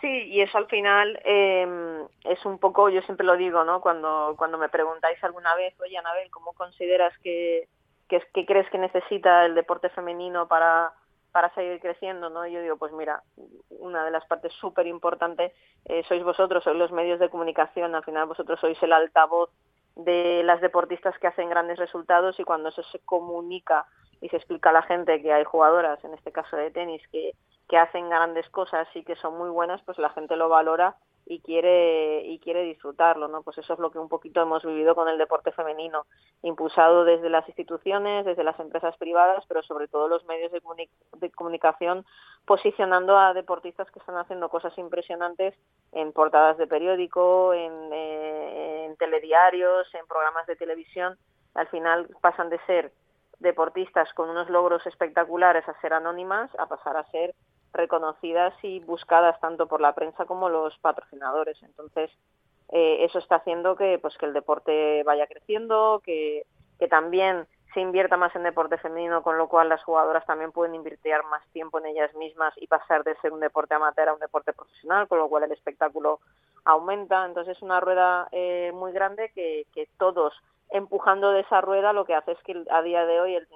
Sí, 0.00 0.28
y 0.28 0.40
eso 0.40 0.56
al 0.56 0.66
final 0.66 1.20
em, 1.24 2.06
es 2.24 2.44
un 2.46 2.58
poco, 2.58 2.88
yo 2.88 3.02
siempre 3.02 3.26
lo 3.26 3.36
digo, 3.36 3.64
¿no? 3.64 3.82
Cuando, 3.82 4.34
cuando 4.38 4.56
me 4.56 4.70
preguntáis 4.70 5.22
alguna 5.22 5.54
vez, 5.54 5.78
oye, 5.80 5.98
Anabel, 5.98 6.30
¿cómo 6.30 6.54
consideras 6.54 7.12
que, 7.18 7.68
que, 8.08 8.22
que 8.32 8.46
crees 8.46 8.68
que 8.70 8.78
necesita 8.78 9.44
el 9.44 9.54
deporte 9.54 9.90
femenino 9.90 10.48
para, 10.48 10.94
para 11.32 11.52
seguir 11.54 11.80
creciendo, 11.80 12.28
¿no? 12.28 12.46
Yo 12.46 12.60
digo, 12.60 12.76
pues 12.76 12.92
mira, 12.92 13.22
una 13.68 14.04
de 14.04 14.10
las 14.10 14.24
partes 14.26 14.52
súper 14.54 14.86
importantes 14.86 15.52
eh, 15.84 16.02
sois 16.08 16.22
vosotros, 16.22 16.64
sois 16.64 16.76
los 16.76 16.92
medios 16.92 17.20
de 17.20 17.30
comunicación, 17.30 17.94
al 17.94 18.04
final 18.04 18.26
vosotros 18.26 18.58
sois 18.60 18.80
el 18.82 18.92
altavoz 18.92 19.50
de 19.96 20.42
las 20.44 20.60
deportistas 20.60 21.18
que 21.18 21.26
hacen 21.26 21.50
grandes 21.50 21.78
resultados 21.78 22.38
y 22.40 22.44
cuando 22.44 22.68
eso 22.68 22.82
se 22.84 23.00
comunica 23.00 23.86
y 24.20 24.28
se 24.28 24.36
explica 24.36 24.70
a 24.70 24.74
la 24.74 24.82
gente 24.82 25.20
que 25.22 25.32
hay 25.32 25.44
jugadoras, 25.44 26.02
en 26.04 26.14
este 26.14 26.32
caso 26.32 26.56
de 26.56 26.70
tenis, 26.70 27.02
que, 27.10 27.32
que 27.68 27.78
hacen 27.78 28.08
grandes 28.08 28.48
cosas 28.50 28.88
y 28.94 29.04
que 29.04 29.16
son 29.16 29.38
muy 29.38 29.50
buenas, 29.50 29.82
pues 29.82 29.98
la 29.98 30.10
gente 30.10 30.36
lo 30.36 30.48
valora 30.48 30.96
y 31.26 31.40
quiere 31.40 32.22
y 32.26 32.38
quiere 32.38 32.62
disfrutarlo, 32.62 33.28
¿no? 33.28 33.42
Pues 33.42 33.58
eso 33.58 33.74
es 33.74 33.78
lo 33.78 33.90
que 33.90 33.98
un 33.98 34.08
poquito 34.08 34.40
hemos 34.40 34.64
vivido 34.64 34.94
con 34.94 35.08
el 35.08 35.18
deporte 35.18 35.52
femenino, 35.52 36.06
impulsado 36.42 37.04
desde 37.04 37.30
las 37.30 37.46
instituciones, 37.48 38.24
desde 38.24 38.44
las 38.44 38.58
empresas 38.58 38.96
privadas, 38.96 39.44
pero 39.46 39.62
sobre 39.62 39.88
todo 39.88 40.08
los 40.08 40.24
medios 40.24 40.50
de, 40.52 40.60
de 41.18 41.30
comunicación 41.30 42.04
posicionando 42.44 43.18
a 43.18 43.32
deportistas 43.34 43.90
que 43.90 43.98
están 43.98 44.16
haciendo 44.16 44.48
cosas 44.48 44.76
impresionantes 44.78 45.54
en 45.92 46.12
portadas 46.12 46.58
de 46.58 46.66
periódico, 46.66 47.54
en, 47.54 47.72
eh, 47.92 48.86
en 48.86 48.96
telediarios, 48.96 49.92
en 49.94 50.06
programas 50.06 50.46
de 50.46 50.56
televisión. 50.56 51.16
Al 51.54 51.68
final 51.68 52.08
pasan 52.20 52.48
de 52.48 52.58
ser 52.66 52.92
deportistas 53.40 54.12
con 54.14 54.28
unos 54.28 54.48
logros 54.50 54.86
espectaculares 54.86 55.66
a 55.68 55.80
ser 55.80 55.94
anónimas 55.94 56.50
a 56.58 56.66
pasar 56.66 56.96
a 56.96 57.04
ser 57.10 57.34
reconocidas 57.72 58.54
y 58.62 58.80
buscadas 58.80 59.38
tanto 59.40 59.66
por 59.66 59.80
la 59.80 59.94
prensa 59.94 60.24
como 60.24 60.48
los 60.48 60.76
patrocinadores. 60.78 61.62
Entonces, 61.62 62.10
eh, 62.70 63.04
eso 63.04 63.18
está 63.18 63.36
haciendo 63.36 63.76
que, 63.76 63.98
pues, 63.98 64.16
que 64.18 64.26
el 64.26 64.32
deporte 64.32 65.02
vaya 65.04 65.26
creciendo, 65.26 66.00
que, 66.04 66.46
que 66.78 66.88
también 66.88 67.46
se 67.74 67.80
invierta 67.80 68.16
más 68.16 68.34
en 68.34 68.42
deporte 68.42 68.78
femenino, 68.78 69.22
con 69.22 69.38
lo 69.38 69.48
cual 69.48 69.68
las 69.68 69.82
jugadoras 69.84 70.26
también 70.26 70.50
pueden 70.50 70.74
invertir 70.74 71.14
más 71.30 71.46
tiempo 71.52 71.78
en 71.78 71.86
ellas 71.86 72.12
mismas 72.14 72.52
y 72.56 72.66
pasar 72.66 73.04
de 73.04 73.14
ser 73.16 73.32
un 73.32 73.40
deporte 73.40 73.74
amateur 73.74 74.08
a 74.08 74.14
un 74.14 74.20
deporte 74.20 74.52
profesional, 74.52 75.06
con 75.06 75.18
lo 75.18 75.28
cual 75.28 75.44
el 75.44 75.52
espectáculo 75.52 76.18
aumenta. 76.64 77.24
Entonces 77.24 77.56
es 77.56 77.62
una 77.62 77.78
rueda 77.78 78.28
eh, 78.32 78.72
muy 78.74 78.92
grande 78.92 79.30
que, 79.34 79.66
que 79.72 79.88
todos 79.98 80.34
empujando 80.70 81.32
de 81.32 81.40
esa 81.40 81.60
rueda 81.60 81.92
lo 81.92 82.04
que 82.04 82.14
hace 82.14 82.32
es 82.32 82.38
que 82.44 82.64
a 82.70 82.82
día 82.82 83.04
de 83.04 83.20
hoy 83.20 83.34
el, 83.34 83.46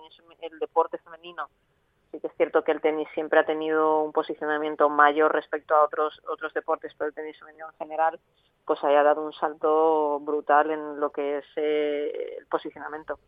el 0.40 0.59
deporte 0.59 0.99
femenino 0.99 1.49
sí 2.14 2.21
que 2.21 2.28
es 2.28 2.33
cierto 2.37 2.62
que 2.62 2.71
el 2.71 2.80
tenis 2.80 3.09
siempre 3.12 3.40
ha 3.40 3.44
tenido 3.44 4.02
un 4.02 4.12
posicionamiento 4.12 4.88
mayor 4.88 5.33
respecto 5.33 5.75
a 5.75 5.85
otros 5.85 6.21
otros 6.30 6.54
deportes 6.54 6.92
pero 6.97 7.09
el 7.09 7.14
tenis 7.14 7.37
en 7.42 7.78
general 7.78 8.21
pues 8.64 8.83
haya 8.85 9.02
dado 9.02 9.25
un 9.25 9.33
salto 9.33 10.21
brutal 10.21 10.71
en 10.71 11.00
lo 11.00 11.11
que 11.11 11.38
es 11.38 11.44
eh, 11.56 12.37
el 12.38 12.47
posicionamiento. 12.47 13.18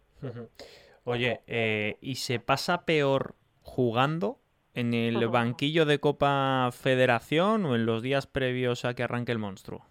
Oye 1.04 1.40
eh, 1.46 1.98
y 2.00 2.14
se 2.14 2.38
pasa 2.38 2.84
peor 2.84 3.34
jugando 3.62 4.38
en 4.74 4.94
el 4.94 5.26
banquillo 5.28 5.84
de 5.84 5.98
Copa 5.98 6.70
Federación 6.70 7.64
o 7.66 7.74
en 7.74 7.86
los 7.86 8.02
días 8.02 8.26
previos 8.26 8.84
a 8.84 8.94
que 8.94 9.02
arranque 9.02 9.32
el 9.32 9.38
monstruo 9.38 9.82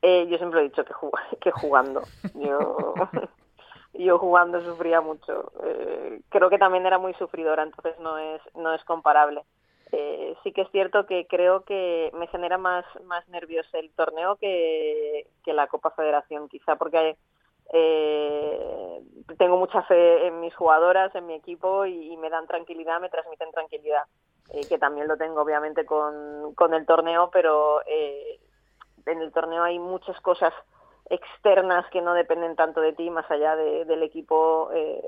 Eh, 0.00 0.26
yo 0.28 0.36
siempre 0.38 0.60
he 0.60 0.64
dicho 0.64 0.84
que, 0.84 0.94
que 1.40 1.50
jugando. 1.52 2.02
Yo, 2.34 2.94
yo 3.94 4.18
jugando 4.18 4.60
sufría 4.62 5.00
mucho. 5.00 5.52
Eh, 5.64 6.20
creo 6.28 6.50
que 6.50 6.58
también 6.58 6.86
era 6.86 6.98
muy 6.98 7.14
sufridora, 7.14 7.62
entonces 7.62 7.98
no 8.00 8.18
es, 8.18 8.40
no 8.54 8.74
es 8.74 8.82
comparable. 8.84 9.42
Eh, 9.92 10.34
sí 10.42 10.52
que 10.52 10.62
es 10.62 10.70
cierto 10.70 11.04
que 11.06 11.26
creo 11.26 11.64
que 11.64 12.10
me 12.14 12.26
genera 12.28 12.56
más, 12.56 12.84
más 13.04 13.28
nervios 13.28 13.66
el 13.74 13.90
torneo 13.90 14.36
que, 14.36 15.26
que 15.44 15.52
la 15.52 15.66
Copa 15.66 15.90
Federación, 15.90 16.48
quizá 16.48 16.76
porque 16.76 17.16
eh, 17.72 19.00
tengo 19.38 19.56
mucha 19.56 19.82
fe 19.82 20.26
en 20.26 20.40
mis 20.40 20.54
jugadoras, 20.54 21.14
en 21.14 21.26
mi 21.26 21.34
equipo 21.34 21.86
y, 21.86 22.16
me 22.16 22.30
dan 22.30 22.46
tranquilidad, 22.46 23.00
me 23.00 23.08
transmiten 23.08 23.50
tranquilidad, 23.50 24.02
eh, 24.52 24.66
que 24.68 24.78
también 24.78 25.08
lo 25.08 25.16
tengo 25.16 25.40
obviamente 25.40 25.84
con, 25.86 26.54
con 26.54 26.74
el 26.74 26.86
torneo, 26.86 27.30
pero 27.32 27.80
eh, 27.86 28.40
en 29.06 29.20
el 29.20 29.32
torneo 29.32 29.62
hay 29.62 29.78
muchas 29.78 30.20
cosas 30.20 30.52
externas 31.10 31.84
que 31.90 32.00
no 32.00 32.14
dependen 32.14 32.56
tanto 32.56 32.80
de 32.80 32.92
ti 32.92 33.10
más 33.10 33.30
allá 33.30 33.56
del 33.56 34.02
equipo 34.02 34.70
eh, 34.72 35.02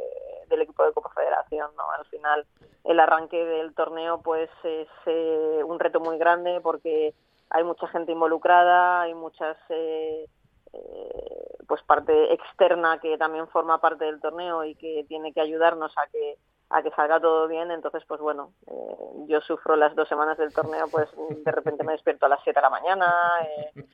del 0.48 0.62
equipo 0.62 0.84
de 0.84 0.92
Copa 0.92 1.10
Federación 1.14 1.70
no 1.76 1.90
al 1.90 2.04
final 2.06 2.46
el 2.84 3.00
arranque 3.00 3.44
del 3.44 3.74
torneo 3.74 4.20
pues 4.20 4.50
es 4.64 4.88
eh, 5.06 5.62
un 5.64 5.78
reto 5.78 6.00
muy 6.00 6.18
grande 6.18 6.60
porque 6.60 7.14
hay 7.50 7.64
mucha 7.64 7.86
gente 7.88 8.12
involucrada 8.12 9.02
hay 9.02 9.14
muchas 9.14 9.56
eh, 9.70 10.26
eh, 10.74 11.56
pues 11.66 11.82
parte 11.82 12.32
externa 12.32 12.98
que 13.00 13.16
también 13.16 13.48
forma 13.48 13.80
parte 13.80 14.04
del 14.04 14.20
torneo 14.20 14.64
y 14.64 14.74
que 14.74 15.04
tiene 15.08 15.32
que 15.32 15.40
ayudarnos 15.40 15.96
a 15.96 16.06
que 16.08 16.36
a 16.70 16.82
que 16.82 16.90
salga 16.90 17.20
todo 17.20 17.46
bien. 17.48 17.70
Entonces 17.70 18.02
pues 18.06 18.20
bueno 18.20 18.52
eh, 18.66 18.96
yo 19.28 19.40
sufro 19.40 19.76
las 19.76 19.94
dos 19.94 20.08
semanas 20.08 20.36
del 20.38 20.52
torneo 20.52 20.86
pues 20.90 21.08
de 21.44 21.52
repente 21.52 21.84
me 21.84 21.92
despierto 21.92 22.26
a 22.26 22.28
las 22.28 22.40
7 22.42 22.58
de 22.58 22.62
la 22.62 22.70
mañana 22.70 23.14
eh, 23.42 23.84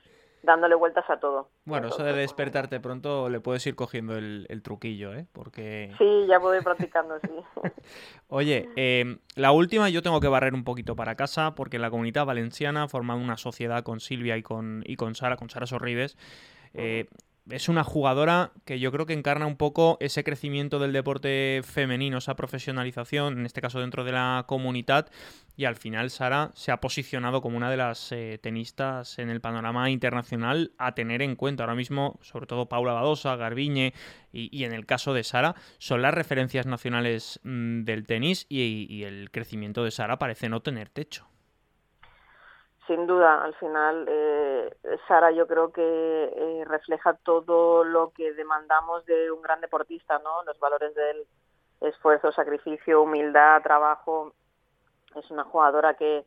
dándole 0.43 0.75
vueltas 0.75 1.09
a 1.09 1.19
todo. 1.19 1.49
Bueno 1.65 1.87
eso 1.87 2.03
de 2.03 2.13
despertarte 2.13 2.79
pronto 2.79 3.29
le 3.29 3.39
puedes 3.39 3.65
ir 3.67 3.75
cogiendo 3.75 4.17
el, 4.17 4.61
truquillo 4.63 5.13
eh 5.13 5.25
porque 5.31 5.91
sí 5.97 6.25
ya 6.27 6.39
puedo 6.39 6.55
ir 6.55 6.63
practicando 6.63 7.19
sí. 7.19 7.31
Oye 8.27 8.69
eh, 8.75 9.17
la 9.35 9.51
última 9.51 9.89
yo 9.89 10.01
tengo 10.01 10.19
que 10.19 10.27
barrer 10.27 10.53
un 10.53 10.63
poquito 10.63 10.95
para 10.95 11.15
casa 11.15 11.55
porque 11.55 11.79
la 11.79 11.89
comunidad 11.89 12.25
valenciana 12.25 12.87
forma 12.87 13.15
una 13.15 13.37
sociedad 13.37 13.83
con 13.83 13.99
Silvia 13.99 14.37
y 14.37 14.43
con 14.43 14.83
y 14.85 14.95
con 14.95 15.15
Sara 15.15 15.35
con 15.35 15.49
Sara 15.49 15.65
Sorribes. 15.65 16.17
Eh, 16.73 17.07
es 17.49 17.69
una 17.69 17.83
jugadora 17.83 18.51
que 18.65 18.79
yo 18.79 18.91
creo 18.91 19.05
que 19.05 19.13
encarna 19.13 19.47
un 19.47 19.57
poco 19.57 19.97
ese 19.99 20.23
crecimiento 20.23 20.79
del 20.79 20.93
deporte 20.93 21.61
femenino, 21.63 22.19
esa 22.19 22.35
profesionalización, 22.35 23.39
en 23.39 23.45
este 23.45 23.61
caso 23.61 23.79
dentro 23.79 24.03
de 24.03 24.11
la 24.11 24.45
comunidad, 24.47 25.09
y 25.57 25.65
al 25.65 25.75
final 25.75 26.11
Sara 26.11 26.51
se 26.53 26.71
ha 26.71 26.79
posicionado 26.79 27.41
como 27.41 27.57
una 27.57 27.71
de 27.71 27.77
las 27.77 28.11
eh, 28.11 28.39
tenistas 28.41 29.19
en 29.19 29.29
el 29.29 29.41
panorama 29.41 29.89
internacional 29.89 30.73
a 30.77 30.93
tener 30.93 31.21
en 31.21 31.35
cuenta. 31.35 31.63
Ahora 31.63 31.75
mismo, 31.75 32.19
sobre 32.21 32.45
todo 32.45 32.69
Paula 32.69 32.93
Badosa, 32.93 33.35
Garbiñe 33.35 33.93
y, 34.31 34.63
en 34.63 34.73
el 34.73 34.85
caso 34.85 35.13
de 35.13 35.23
Sara, 35.23 35.55
son 35.77 36.01
las 36.01 36.13
referencias 36.13 36.65
nacionales 36.65 37.39
mm, 37.43 37.83
del 37.83 38.05
tenis 38.05 38.45
y 38.49 39.03
el 39.03 39.31
crecimiento 39.31 39.83
de 39.83 39.91
Sara 39.91 40.19
parece 40.19 40.47
no 40.47 40.61
tener 40.61 40.89
techo 40.89 41.30
sin 42.91 43.07
duda, 43.07 43.41
al 43.41 43.55
final, 43.55 44.05
eh, 44.09 44.75
Sara 45.07 45.31
yo 45.31 45.47
creo 45.47 45.71
que 45.71 45.81
eh, 45.81 46.65
refleja 46.65 47.13
todo 47.23 47.85
lo 47.85 48.09
que 48.09 48.33
demandamos 48.33 49.05
de 49.05 49.31
un 49.31 49.41
gran 49.41 49.61
deportista, 49.61 50.19
¿no? 50.19 50.43
Los 50.43 50.59
valores 50.59 50.93
del 50.93 51.25
esfuerzo, 51.79 52.33
sacrificio, 52.33 53.01
humildad, 53.01 53.61
trabajo. 53.61 54.33
Es 55.15 55.31
una 55.31 55.45
jugadora 55.45 55.93
que, 55.93 56.25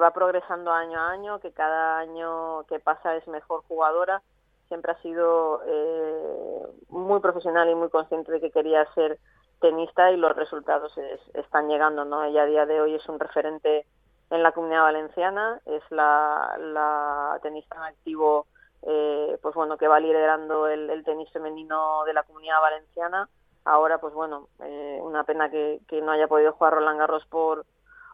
va 0.00 0.10
progresando 0.10 0.72
año 0.72 0.98
a 0.98 1.10
año, 1.10 1.40
que 1.40 1.52
cada 1.52 1.98
año 1.98 2.64
que 2.64 2.78
pasa 2.78 3.16
es 3.16 3.26
mejor 3.28 3.62
jugadora. 3.68 4.22
Siempre 4.68 4.92
ha 4.92 5.02
sido 5.02 5.62
eh, 5.66 6.62
muy 6.88 7.20
profesional 7.20 7.68
y 7.70 7.74
muy 7.74 7.90
consciente 7.90 8.32
de 8.32 8.40
que 8.40 8.50
quería 8.50 8.86
ser 8.94 9.18
tenista 9.60 10.10
y 10.10 10.16
los 10.16 10.34
resultados 10.34 10.94
están 11.34 11.68
llegando, 11.68 12.06
¿no? 12.06 12.24
Ella 12.24 12.42
a 12.42 12.46
día 12.46 12.66
de 12.66 12.80
hoy 12.80 12.94
es 12.94 13.06
un 13.06 13.18
referente 13.18 13.86
en 14.32 14.42
la 14.42 14.52
comunidad 14.52 14.82
valenciana, 14.82 15.60
es 15.66 15.82
la, 15.90 17.38
tenista 17.42 17.76
en 17.76 17.82
activo 17.82 18.46
eh, 18.84 19.38
pues 19.42 19.54
bueno, 19.54 19.76
que 19.76 19.86
va 19.86 20.00
liderando 20.00 20.66
el, 20.66 21.04
tenis 21.04 21.30
femenino 21.30 22.02
de 22.04 22.14
la 22.14 22.22
comunidad 22.22 22.60
valenciana. 22.60 23.28
Ahora, 23.64 23.98
pues 23.98 24.14
bueno, 24.14 24.48
eh, 24.64 24.98
una 25.02 25.24
pena 25.24 25.50
que, 25.50 25.80
no 26.02 26.12
haya 26.12 26.28
podido 26.28 26.52
jugar 26.52 26.72
Roland 26.72 26.98
Garros 26.98 27.26
por, 27.26 27.66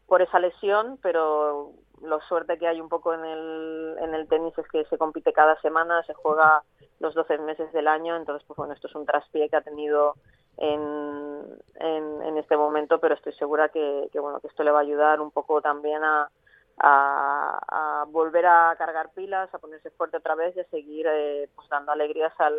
por 0.06 0.20
esa 0.20 0.40
lesión, 0.40 0.98
pero 1.00 1.70
lo 2.02 2.20
suerte 2.22 2.58
que 2.58 2.66
hay 2.66 2.80
un 2.80 2.88
poco 2.88 3.14
en 3.14 3.25
el, 3.25 3.96
en 4.00 4.14
el 4.14 4.28
tenis 4.28 4.58
es 4.58 4.66
que 4.68 4.84
se 4.87 4.98
compite 4.98 5.32
cada 5.32 5.58
semana, 5.60 6.02
se 6.02 6.14
juega 6.14 6.64
los 6.98 7.14
12 7.14 7.38
meses 7.38 7.72
del 7.72 7.87
año, 7.87 8.16
entonces, 8.16 8.44
pues 8.46 8.56
bueno, 8.56 8.75
esto 8.75 8.88
es 8.88 8.94
un 8.96 9.06
traspié 9.06 9.48
que 9.48 9.56
ha 9.56 9.62
tenido 9.62 10.16
en, 10.59 11.43
en, 11.77 12.37
este 12.37 12.57
momento, 12.57 13.00
pero 13.00 13.15
estoy 13.15 13.33
segura 13.35 13.69
que, 13.69 14.09
bueno 14.15 14.41
que 14.41 14.49
esto 14.49 14.62
le 14.62 14.71
va 14.71 14.79
a 14.79 14.83
ayudar 14.83 15.21
un 15.21 15.31
poco 15.31 15.61
también 15.61 16.03
a, 16.05 16.31
a, 16.79 18.05
volver 18.09 18.47
a 18.47 18.75
cargar 18.79 19.11
pilas, 19.12 19.53
a 19.53 19.59
ponerse 19.59 19.91
fuerte 19.91 20.17
otra 20.17 20.35
vez 20.35 20.57
y 20.57 20.61
a 20.61 20.65
seguir 20.65 21.07
eh, 21.09 21.49
pues 21.55 21.69
dando 21.69 21.93
alegrías 21.93 22.33
al, 22.38 22.55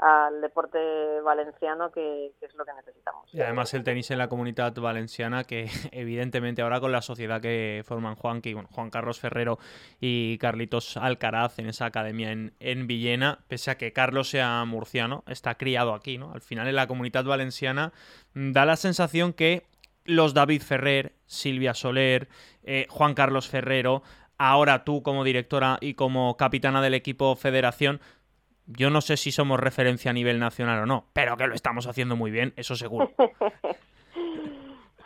al 0.00 0.40
deporte 0.40 1.20
valenciano 1.20 1.92
que, 1.92 2.32
es 2.40 2.54
lo 2.54 2.64
que 2.64 2.72
necesitamos. 2.72 3.28
Y 3.34 3.40
además 3.42 3.74
el 3.74 3.84
tenis 3.84 4.10
en 4.10 4.16
la 4.16 4.28
comunidad 4.28 4.74
valenciana 4.74 5.44
que 5.44 5.68
evidentemente 5.92 6.62
ahora 6.62 6.80
con 6.80 6.90
la 6.90 7.02
sociedad 7.02 7.40
que 7.40 7.82
forman 7.84 8.14
Juan, 8.14 8.40
Juan 8.70 8.90
Carlos 8.90 9.20
Ferrero 9.20 9.58
y 10.00 10.38
Carlitos 10.38 10.96
Alcaraz 10.96 11.58
en 11.58 11.68
esa 11.68 11.84
academia 11.84 12.32
en, 12.32 12.54
en 12.60 12.86
Villena, 12.86 13.40
pese 13.46 13.70
a 13.70 13.76
que 13.76 13.92
Carlos 13.92 14.30
sea 14.30 14.64
murciano, 14.64 15.22
está 15.26 15.56
criado 15.56 15.92
aquí, 15.92 16.16
¿no? 16.16 16.32
Al 16.32 16.40
final 16.40 16.66
en 16.66 16.76
la 16.76 16.86
comunidad 16.86 17.24
valenciana 17.24 17.92
mm, 18.32 18.52
da 18.52 18.64
la 18.64 18.76
sensación 18.76 19.34
que 19.34 19.66
los 20.06 20.32
David 20.32 20.62
Ferrer, 20.62 21.12
Silvia 21.26 21.74
Soler, 21.74 22.28
eh, 22.62 22.86
Juan 22.88 23.12
Carlos 23.12 23.48
Ferrero, 23.48 24.02
ahora 24.38 24.84
tú 24.84 25.02
como 25.02 25.24
directora 25.24 25.76
y 25.82 25.92
como 25.92 26.38
capitana 26.38 26.80
del 26.80 26.94
equipo 26.94 27.36
federación, 27.36 28.00
yo 28.76 28.90
no 28.90 29.00
sé 29.00 29.16
si 29.16 29.32
somos 29.32 29.58
referencia 29.60 30.10
a 30.10 30.14
nivel 30.14 30.38
nacional 30.38 30.82
o 30.82 30.86
no, 30.86 31.06
pero 31.12 31.36
que 31.36 31.46
lo 31.46 31.54
estamos 31.54 31.86
haciendo 31.86 32.16
muy 32.16 32.30
bien, 32.30 32.52
eso 32.56 32.74
seguro. 32.74 33.10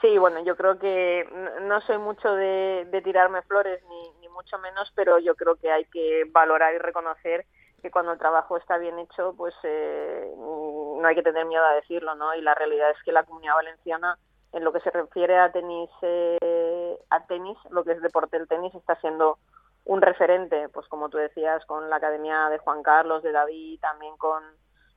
Sí, 0.04 0.18
bueno, 0.18 0.44
yo 0.44 0.54
creo 0.54 0.78
que 0.78 1.26
no 1.62 1.80
soy 1.80 1.96
mucho 1.96 2.34
de, 2.34 3.00
tirarme 3.02 3.40
flores, 3.40 3.82
ni, 3.88 4.28
mucho 4.28 4.58
menos, 4.58 4.92
pero 4.94 5.18
yo 5.18 5.34
creo 5.34 5.56
que 5.56 5.70
hay 5.70 5.86
que 5.86 6.24
valorar 6.30 6.74
y 6.74 6.78
reconocer 6.78 7.46
que 7.80 7.90
cuando 7.90 8.12
el 8.12 8.18
trabajo 8.18 8.58
está 8.58 8.76
bien 8.76 8.98
hecho, 8.98 9.32
pues 9.34 9.54
eh, 9.62 10.30
no 10.36 11.02
hay 11.06 11.14
que 11.14 11.22
tener 11.22 11.46
miedo 11.46 11.64
a 11.64 11.76
decirlo, 11.76 12.16
¿no? 12.16 12.34
Y 12.34 12.42
la 12.42 12.54
realidad 12.54 12.90
es 12.90 13.02
que 13.02 13.12
la 13.12 13.22
comunidad 13.22 13.54
valenciana, 13.54 14.18
en 14.52 14.62
lo 14.62 14.74
que 14.74 14.80
se 14.80 14.90
refiere 14.90 15.38
a 15.38 15.52
tenis, 15.52 15.88
eh, 16.02 16.98
a 17.08 17.24
tenis, 17.26 17.56
lo 17.70 17.82
que 17.82 17.92
es 17.92 18.02
deporte 18.02 18.38
del 18.38 18.48
tenis, 18.48 18.74
está 18.74 18.96
siendo 18.96 19.38
un 19.84 20.00
referente, 20.00 20.68
pues 20.70 20.86
como 20.88 21.08
tú 21.08 21.18
decías, 21.18 21.64
con 21.66 21.90
la 21.90 21.96
Academia 21.96 22.48
de 22.48 22.58
Juan 22.58 22.82
Carlos, 22.82 23.22
de 23.22 23.32
David, 23.32 23.80
también 23.80 24.16
con, 24.16 24.42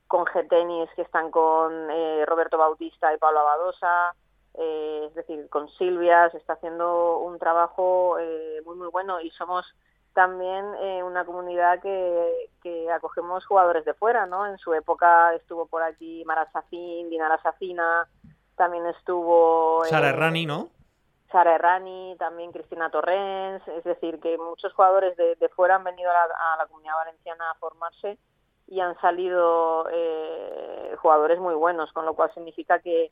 con 0.06 0.24
G-Tenis, 0.24 0.88
que 0.96 1.02
están 1.02 1.30
con 1.30 1.90
eh, 1.90 2.24
Roberto 2.26 2.56
Bautista 2.56 3.12
y 3.12 3.18
Pablo 3.18 3.40
Abadosa, 3.40 4.14
eh, 4.54 5.04
es 5.08 5.14
decir, 5.14 5.48
con 5.50 5.68
Silvia, 5.70 6.30
se 6.30 6.38
está 6.38 6.54
haciendo 6.54 7.18
un 7.18 7.38
trabajo 7.38 8.18
eh, 8.18 8.62
muy, 8.64 8.76
muy 8.76 8.88
bueno 8.88 9.20
y 9.20 9.30
somos 9.30 9.66
también 10.14 10.64
una 11.04 11.24
comunidad 11.24 11.80
que, 11.80 12.50
que 12.60 12.90
acogemos 12.90 13.46
jugadores 13.46 13.84
de 13.84 13.94
fuera, 13.94 14.26
¿no? 14.26 14.46
En 14.48 14.58
su 14.58 14.74
época 14.74 15.32
estuvo 15.34 15.66
por 15.66 15.80
aquí 15.82 16.24
Mara 16.24 16.50
Safin, 16.50 17.08
Dinara 17.08 17.40
Safina, 17.40 18.08
también 18.56 18.84
estuvo... 18.86 19.84
Sara 19.84 20.10
Rani, 20.10 20.44
¿no? 20.44 20.70
Sara 21.30 21.54
Errani, 21.54 22.16
también 22.18 22.52
Cristina 22.52 22.90
Torrens, 22.90 23.66
es 23.68 23.84
decir, 23.84 24.18
que 24.20 24.38
muchos 24.38 24.72
jugadores 24.72 25.16
de, 25.16 25.48
fuera 25.54 25.76
han 25.76 25.84
venido 25.84 26.10
a 26.10 26.56
la, 26.56 26.66
comunidad 26.66 26.96
valenciana 26.96 27.50
a 27.50 27.54
formarse 27.56 28.18
y 28.66 28.80
han 28.80 28.98
salido 29.00 29.86
eh, 29.90 30.96
jugadores 31.00 31.38
muy 31.38 31.54
buenos, 31.54 31.92
con 31.92 32.06
lo 32.06 32.14
cual 32.14 32.32
significa 32.32 32.78
que 32.78 33.10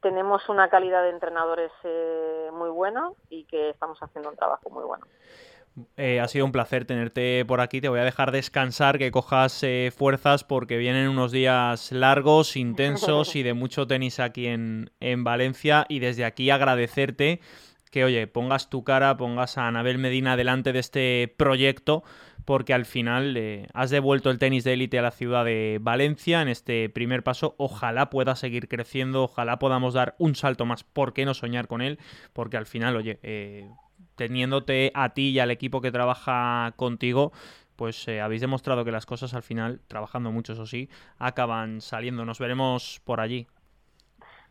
tenemos 0.00 0.48
una 0.48 0.68
calidad 0.68 1.02
de 1.02 1.10
entrenadores 1.10 1.72
eh, 1.84 2.50
muy 2.52 2.70
buena 2.70 3.10
y 3.28 3.44
que 3.44 3.70
estamos 3.70 3.98
haciendo 4.00 4.30
un 4.30 4.36
trabajo 4.36 4.70
muy 4.70 4.84
bueno. 4.84 5.06
Eh, 5.96 6.20
ha 6.20 6.28
sido 6.28 6.44
un 6.44 6.52
placer 6.52 6.84
tenerte 6.84 7.44
por 7.44 7.60
aquí. 7.60 7.80
Te 7.80 7.88
voy 7.88 8.00
a 8.00 8.04
dejar 8.04 8.32
descansar, 8.32 8.98
que 8.98 9.10
cojas 9.10 9.64
fuerzas 9.96 10.44
porque 10.44 10.76
vienen 10.76 11.08
unos 11.08 11.32
días 11.32 11.92
largos, 11.92 12.56
intensos 12.56 13.36
y 13.36 13.42
de 13.42 13.54
mucho 13.54 13.86
tenis 13.86 14.20
aquí 14.20 14.46
en, 14.46 14.90
en 15.00 15.24
Valencia. 15.24 15.86
Y 15.88 15.98
desde 15.98 16.24
aquí 16.24 16.50
agradecerte 16.50 17.40
que, 17.90 18.04
oye, 18.04 18.26
pongas 18.26 18.70
tu 18.70 18.84
cara, 18.84 19.16
pongas 19.16 19.58
a 19.58 19.66
Anabel 19.66 19.98
Medina 19.98 20.36
delante 20.36 20.72
de 20.72 20.78
este 20.78 21.34
proyecto, 21.36 22.04
porque 22.44 22.74
al 22.74 22.86
final 22.86 23.36
eh, 23.36 23.66
has 23.74 23.90
devuelto 23.90 24.30
el 24.30 24.38
tenis 24.38 24.64
de 24.64 24.74
élite 24.74 24.98
a 24.98 25.02
la 25.02 25.10
ciudad 25.10 25.44
de 25.44 25.78
Valencia 25.80 26.42
en 26.42 26.48
este 26.48 26.88
primer 26.88 27.22
paso. 27.22 27.54
Ojalá 27.58 28.10
pueda 28.10 28.36
seguir 28.36 28.68
creciendo, 28.68 29.24
ojalá 29.24 29.58
podamos 29.58 29.94
dar 29.94 30.14
un 30.18 30.34
salto 30.34 30.64
más. 30.64 30.84
¿Por 30.84 31.12
qué 31.12 31.24
no 31.24 31.34
soñar 31.34 31.66
con 31.66 31.82
él? 31.82 31.98
Porque 32.32 32.56
al 32.56 32.66
final, 32.66 32.96
oye, 32.96 33.18
eh, 33.22 33.68
teniéndote 34.18 34.92
a 34.94 35.08
ti 35.14 35.30
y 35.30 35.38
al 35.38 35.50
equipo 35.50 35.80
que 35.80 35.90
trabaja 35.90 36.74
contigo, 36.76 37.32
pues 37.76 38.06
eh, 38.08 38.20
habéis 38.20 38.42
demostrado 38.42 38.84
que 38.84 38.92
las 38.92 39.06
cosas 39.06 39.32
al 39.32 39.42
final, 39.42 39.80
trabajando 39.88 40.30
mucho 40.30 40.52
eso 40.52 40.66
sí, 40.66 40.90
acaban 41.18 41.80
saliendo. 41.80 42.26
Nos 42.26 42.38
veremos 42.38 43.00
por 43.04 43.20
allí. 43.20 43.46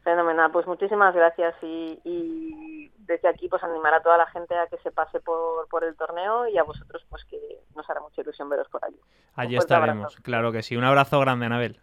Fenomenal, 0.03 0.49
pues 0.51 0.65
muchísimas 0.65 1.13
gracias 1.13 1.53
y, 1.61 2.89
desde 2.99 3.27
aquí 3.27 3.47
pues 3.49 3.63
animar 3.63 3.93
a 3.93 4.01
toda 4.01 4.17
la 4.17 4.27
gente 4.27 4.57
a 4.57 4.67
que 4.67 4.77
se 4.77 4.91
pase 4.91 5.19
por, 5.19 5.67
por 5.69 5.83
el 5.83 5.95
torneo 5.95 6.47
y 6.47 6.57
a 6.57 6.63
vosotros 6.63 7.05
pues 7.09 7.23
que 7.25 7.37
nos 7.75 7.89
hará 7.89 7.99
mucha 7.99 8.21
ilusión 8.21 8.49
veros 8.49 8.67
por 8.69 8.83
allí. 8.83 8.99
Allí 9.35 9.57
estaremos, 9.57 10.15
claro 10.17 10.51
que 10.51 10.63
sí. 10.63 10.77
Un 10.77 10.85
abrazo 10.85 11.19
grande, 11.19 11.45
Anabel. 11.45 11.79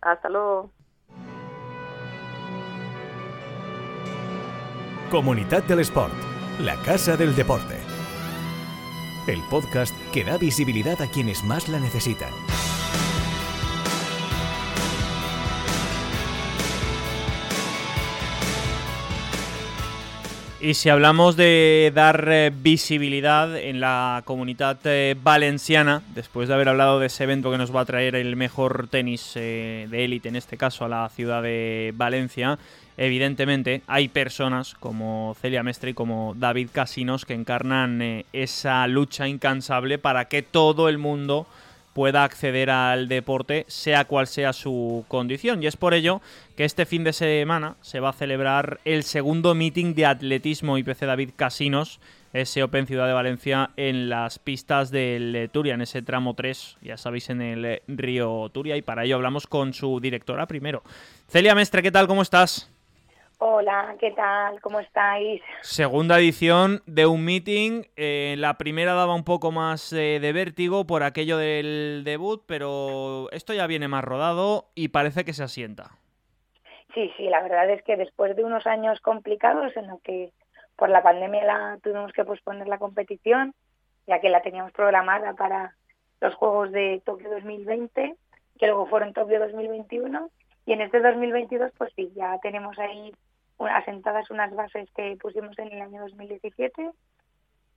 Hasta 0.00 0.28
luego. 0.28 0.70
Comunidad 5.10 5.62
del 5.64 5.80
Sport, 5.80 6.12
la 6.60 6.74
casa 6.82 7.16
del 7.16 7.36
deporte. 7.36 7.76
El 9.28 9.40
podcast 9.48 9.94
que 10.12 10.24
da 10.24 10.38
visibilidad 10.38 11.00
a 11.00 11.06
quienes 11.06 11.44
más 11.44 11.68
la 11.68 11.78
necesitan. 11.78 12.32
Y 20.60 20.74
si 20.74 20.88
hablamos 20.88 21.36
de 21.36 21.92
dar 21.94 22.28
eh, 22.28 22.50
visibilidad 22.52 23.56
en 23.56 23.78
la 23.78 24.22
comunidad 24.24 24.78
eh, 24.84 25.14
valenciana, 25.22 26.02
después 26.16 26.48
de 26.48 26.54
haber 26.54 26.68
hablado 26.68 26.98
de 26.98 27.06
ese 27.06 27.22
evento 27.22 27.52
que 27.52 27.58
nos 27.58 27.74
va 27.74 27.82
a 27.82 27.84
traer 27.84 28.16
el 28.16 28.34
mejor 28.34 28.88
tenis 28.88 29.34
eh, 29.36 29.86
de 29.88 30.04
élite, 30.04 30.28
en 30.28 30.34
este 30.34 30.56
caso 30.56 30.84
a 30.84 30.88
la 30.88 31.08
ciudad 31.10 31.44
de 31.44 31.92
Valencia, 31.94 32.58
evidentemente 32.98 33.82
hay 33.86 34.08
personas 34.08 34.74
como 34.74 35.34
Celia 35.40 35.62
Mestre 35.62 35.90
y 35.90 35.94
como 35.94 36.34
David 36.36 36.68
Casinos 36.72 37.24
que 37.24 37.32
encarnan 37.32 38.24
esa 38.32 38.86
lucha 38.86 39.26
incansable 39.28 39.98
para 39.98 40.26
que 40.26 40.42
todo 40.42 40.88
el 40.88 40.98
mundo 40.98 41.46
pueda 41.94 42.22
acceder 42.22 42.70
al 42.70 43.08
deporte, 43.08 43.64
sea 43.66 44.04
cual 44.04 44.28
sea 44.28 44.52
su 44.52 45.04
condición. 45.08 45.62
Y 45.62 45.66
es 45.66 45.76
por 45.76 45.94
ello 45.94 46.20
que 46.56 46.64
este 46.64 46.86
fin 46.86 47.02
de 47.02 47.12
semana 47.12 47.74
se 47.80 47.98
va 47.98 48.10
a 48.10 48.12
celebrar 48.12 48.78
el 48.84 49.02
segundo 49.02 49.54
meeting 49.54 49.94
de 49.94 50.06
atletismo 50.06 50.78
IPC 50.78 51.00
David 51.00 51.30
Casinos, 51.34 51.98
ese 52.32 52.62
Open 52.62 52.86
Ciudad 52.86 53.08
de 53.08 53.14
Valencia, 53.14 53.70
en 53.76 54.08
las 54.10 54.38
pistas 54.38 54.92
del 54.92 55.50
Turia, 55.52 55.74
en 55.74 55.80
ese 55.80 56.02
tramo 56.02 56.34
3, 56.34 56.76
ya 56.82 56.96
sabéis, 56.96 57.30
en 57.30 57.42
el 57.42 57.82
río 57.88 58.48
Turia. 58.52 58.76
Y 58.76 58.82
para 58.82 59.04
ello 59.04 59.16
hablamos 59.16 59.48
con 59.48 59.72
su 59.72 59.98
directora 59.98 60.46
primero. 60.46 60.84
Celia 61.28 61.56
Mestre, 61.56 61.82
¿qué 61.82 61.90
tal? 61.90 62.06
¿Cómo 62.06 62.22
estás? 62.22 62.70
Hola, 63.40 63.94
¿qué 64.00 64.10
tal? 64.10 64.60
¿Cómo 64.60 64.80
estáis? 64.80 65.40
Segunda 65.60 66.18
edición 66.18 66.82
de 66.86 67.06
un 67.06 67.24
meeting. 67.24 67.84
Eh, 67.94 68.34
la 68.36 68.58
primera 68.58 68.94
daba 68.94 69.14
un 69.14 69.22
poco 69.22 69.52
más 69.52 69.92
eh, 69.92 70.18
de 70.20 70.32
vértigo 70.32 70.88
por 70.88 71.04
aquello 71.04 71.38
del 71.38 72.02
debut, 72.04 72.42
pero 72.48 73.30
esto 73.30 73.54
ya 73.54 73.68
viene 73.68 73.86
más 73.86 74.02
rodado 74.02 74.70
y 74.74 74.88
parece 74.88 75.24
que 75.24 75.34
se 75.34 75.44
asienta. 75.44 75.92
Sí, 76.94 77.12
sí, 77.16 77.28
la 77.28 77.40
verdad 77.40 77.70
es 77.70 77.80
que 77.84 77.96
después 77.96 78.34
de 78.34 78.42
unos 78.42 78.66
años 78.66 78.98
complicados 79.00 79.76
en 79.76 79.86
los 79.86 80.02
que 80.02 80.32
por 80.74 80.88
la 80.88 81.04
pandemia 81.04 81.44
la, 81.44 81.78
tuvimos 81.80 82.12
que 82.12 82.24
posponer 82.24 82.66
la 82.66 82.78
competición, 82.78 83.54
ya 84.08 84.20
que 84.20 84.30
la 84.30 84.42
teníamos 84.42 84.72
programada 84.72 85.34
para 85.34 85.76
los 86.20 86.34
Juegos 86.34 86.72
de 86.72 87.00
Tokio 87.06 87.30
2020, 87.30 88.16
que 88.58 88.66
luego 88.66 88.86
fueron 88.86 89.12
Tokio 89.12 89.38
2021, 89.38 90.28
y 90.66 90.72
en 90.72 90.80
este 90.80 90.98
2022 91.00 91.70
pues 91.78 91.92
sí, 91.94 92.10
ya 92.16 92.36
tenemos 92.42 92.76
ahí 92.80 93.12
asentadas 93.66 94.30
unas 94.30 94.54
bases 94.54 94.88
que 94.94 95.16
pusimos 95.20 95.58
en 95.58 95.72
el 95.72 95.82
año 95.82 96.02
2017 96.02 96.90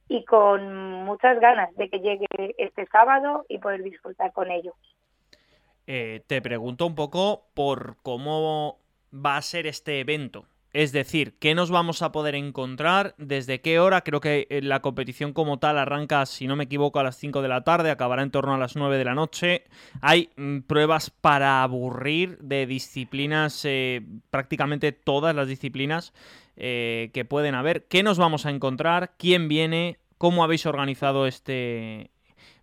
y 0.08 0.26
con 0.26 1.04
muchas 1.06 1.40
ganas 1.40 1.74
de 1.76 1.90
que 1.90 2.00
llegue 2.00 2.28
este 2.58 2.86
sábado 2.88 3.46
y 3.48 3.58
poder 3.60 3.82
disfrutar 3.84 4.34
con 4.34 4.52
ellos. 4.52 4.76
Eh, 5.88 6.22
te 6.28 6.42
pregunto 6.42 6.86
un 6.86 6.96
poco 6.96 7.46
por 7.54 7.98
cómo 8.04 8.78
va 9.14 9.38
a 9.38 9.42
ser 9.42 9.68
este 9.68 10.00
evento. 10.00 10.46
Es 10.74 10.94
decir, 10.94 11.34
¿qué 11.38 11.54
nos 11.54 11.70
vamos 11.70 12.02
a 12.02 12.14
poder 12.14 12.34
encontrar? 12.34 13.14
¿Desde 13.18 13.60
qué 13.60 13.82
hora? 13.82 14.02
Creo 14.02 14.22
que 14.22 14.48
eh, 14.50 14.62
la 14.62 14.80
competición 14.80 15.34
como 15.34 15.60
tal 15.60 15.78
arranca, 15.78 16.26
si 16.26 16.48
no 16.48 16.56
me 16.56 16.64
equivoco, 16.64 17.00
a 17.00 17.04
las 17.04 17.18
5 17.18 17.42
de 17.42 17.50
la 17.50 17.66
tarde, 17.66 17.92
acabará 17.92 18.24
en 18.24 18.32
torno 18.32 18.54
a 18.54 18.58
las 18.58 18.78
9 18.78 18.98
de 18.98 19.04
la 19.04 19.14
noche. 19.14 19.64
Hay 20.02 20.30
mm, 20.38 20.60
pruebas 20.62 21.10
para 21.10 21.62
aburrir 21.62 22.38
de 22.38 22.66
disciplinas, 22.68 23.66
eh, 23.66 24.02
prácticamente 24.30 24.94
todas 24.94 25.36
las 25.36 25.50
disciplinas 25.50 26.14
eh, 26.56 27.12
que 27.14 27.26
pueden 27.26 27.54
haber. 27.54 27.84
¿Qué 27.88 28.02
nos 28.02 28.18
vamos 28.18 28.46
a 28.46 28.50
encontrar? 28.50 29.12
¿Quién 29.18 29.50
viene? 29.50 29.98
¿Cómo 30.18 30.44
habéis 30.44 30.66
organizado 30.66 31.28
este... 31.28 32.12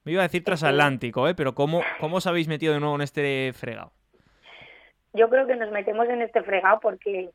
Me 0.04 0.12
iba 0.12 0.22
a 0.22 0.28
decir 0.28 0.44
transatlántico, 0.44 1.28
¿eh? 1.28 1.34
pero 1.34 1.54
¿cómo, 1.54 1.82
¿cómo 2.00 2.16
os 2.16 2.26
habéis 2.26 2.48
metido 2.48 2.72
de 2.72 2.80
nuevo 2.80 2.94
en 2.94 3.02
este 3.02 3.52
fregado? 3.52 3.92
Yo 5.12 5.28
creo 5.28 5.46
que 5.46 5.56
nos 5.56 5.70
metemos 5.70 6.08
en 6.08 6.22
este 6.22 6.42
fregado 6.42 6.80
porque 6.80 7.30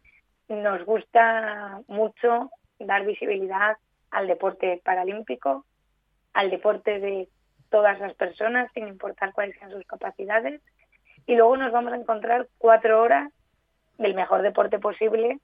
nos 0.50 0.84
gusta 0.86 1.82
mucho 1.88 2.52
dar 2.80 3.06
visibilidad 3.06 3.78
al 4.12 4.28
deporte 4.28 4.82
paralímpico, 4.84 5.66
al 6.34 6.50
deporte 6.50 7.00
de 7.00 7.28
todas 7.70 8.00
las 8.00 8.14
personas, 8.14 8.72
sin 8.74 8.88
importar 8.88 9.34
cuáles 9.34 9.58
sean 9.58 9.72
sus 9.72 9.86
capacidades. 9.86 10.62
Y 11.26 11.36
luego 11.36 11.58
nos 11.58 11.72
vamos 11.72 11.94
a 11.94 11.98
encontrar 11.98 12.48
cuatro 12.58 13.02
horas 13.02 13.32
del 13.98 14.14
mejor 14.14 14.42
deporte 14.42 14.80
posible 14.80 15.40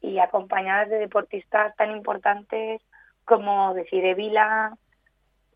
y 0.00 0.18
acompañadas 0.18 0.88
de 0.90 0.98
deportistas 0.98 1.74
tan 1.76 1.92
importantes 1.92 2.82
como 3.24 3.72
Desire 3.74 4.14
Vila, 4.14 4.76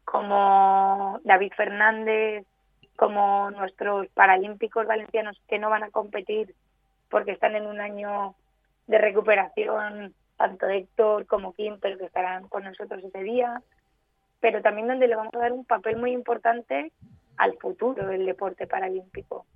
como 0.04 1.20
David 1.24 1.52
Fernández, 1.56 2.46
como 2.96 3.50
nuestros 3.50 4.06
paralímpicos 4.08 4.86
valencianos 4.86 5.40
que 5.48 5.58
no 5.58 5.68
van 5.68 5.82
a 5.82 5.90
competir 5.90 6.54
porque 7.10 7.32
están 7.32 7.56
en 7.56 7.66
un 7.66 7.80
año 7.80 8.34
de 8.86 8.98
recuperación, 8.98 10.14
tanto 10.36 10.66
Héctor 10.66 11.26
como 11.26 11.54
pero 11.80 11.98
que 11.98 12.04
estarán 12.04 12.48
con 12.48 12.64
nosotros 12.64 13.02
ese 13.02 13.22
día, 13.22 13.62
pero 14.40 14.62
también 14.62 14.88
donde 14.88 15.08
le 15.08 15.16
vamos 15.16 15.34
a 15.34 15.38
dar 15.38 15.52
un 15.52 15.64
papel 15.64 15.96
muy 15.96 16.12
importante 16.12 16.92
al 17.36 17.56
futuro 17.58 18.06
del 18.06 18.26
deporte 18.26 18.66
paralímpico. 18.66 19.46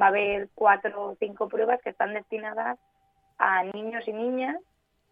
Va 0.00 0.06
a 0.06 0.08
haber 0.08 0.48
cuatro 0.54 1.02
o 1.02 1.16
cinco 1.16 1.48
pruebas 1.48 1.80
que 1.82 1.90
están 1.90 2.14
destinadas 2.14 2.78
a 3.38 3.64
niños 3.64 4.06
y 4.06 4.12
niñas 4.12 4.56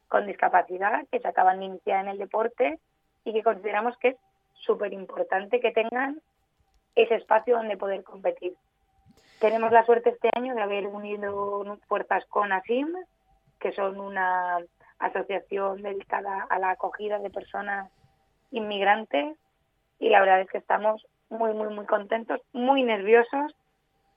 con 0.08 0.26
discapacidad 0.26 1.06
que 1.10 1.20
se 1.20 1.28
acaban 1.28 1.58
de 1.58 1.66
iniciar 1.66 2.04
en 2.04 2.10
el 2.10 2.18
deporte 2.18 2.78
y 3.24 3.32
que 3.32 3.42
consideramos 3.42 3.96
que 3.98 4.08
es 4.08 4.16
súper 4.52 4.92
importante 4.92 5.60
que 5.60 5.72
tengan 5.72 6.20
ese 6.94 7.16
espacio 7.16 7.56
donde 7.56 7.76
poder 7.76 8.04
competir. 8.04 8.54
Tenemos 9.40 9.72
la 9.72 9.84
suerte 9.84 10.10
este 10.10 10.30
año 10.34 10.54
de 10.54 10.62
haber 10.62 10.86
unido 10.86 11.64
fuerzas 11.88 12.24
con 12.26 12.52
ASIM, 12.52 12.94
que 13.64 13.72
son 13.72 13.98
una 13.98 14.58
asociación 14.98 15.80
dedicada 15.80 16.46
a 16.50 16.58
la 16.58 16.72
acogida 16.72 17.18
de 17.18 17.30
personas 17.30 17.90
inmigrantes 18.50 19.38
y 19.98 20.10
la 20.10 20.20
verdad 20.20 20.42
es 20.42 20.50
que 20.50 20.58
estamos 20.58 21.06
muy, 21.30 21.54
muy, 21.54 21.72
muy 21.72 21.86
contentos, 21.86 22.42
muy 22.52 22.82
nerviosos, 22.82 23.56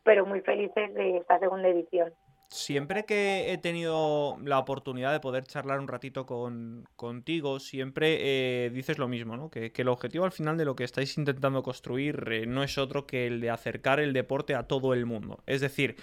pero 0.04 0.26
muy 0.26 0.42
felices 0.42 0.94
de 0.94 1.18
esta 1.18 1.40
segunda 1.40 1.70
edición. 1.70 2.12
Siempre 2.50 3.06
que 3.06 3.54
he 3.54 3.58
tenido 3.58 4.38
la 4.44 4.60
oportunidad 4.60 5.14
de 5.14 5.22
poder 5.22 5.46
charlar 5.46 5.80
un 5.80 5.88
ratito 5.88 6.26
con, 6.26 6.86
contigo, 6.98 7.60
siempre 7.62 8.66
eh, 8.66 8.70
dices 8.70 8.98
lo 8.98 9.08
mismo, 9.08 9.38
¿no? 9.38 9.50
Que, 9.50 9.72
el 9.74 9.88
objetivo 9.88 10.26
al 10.26 10.32
final 10.34 10.58
de 10.58 10.66
lo 10.66 10.76
que 10.76 10.84
estáis 10.84 11.18
intentando 11.18 11.64
construir 11.64 12.26
eh, 12.32 12.46
no 12.46 12.64
es 12.64 12.78
otro 12.78 13.06
que 13.06 13.28
el 13.28 13.40
de 13.40 13.50
acercar 13.50 14.02
el 14.02 14.12
deporte 14.12 14.56
a 14.56 14.64
todo 14.64 14.94
el 14.94 15.06
mundo. 15.06 15.42
Es 15.46 15.62
decir, 15.62 15.96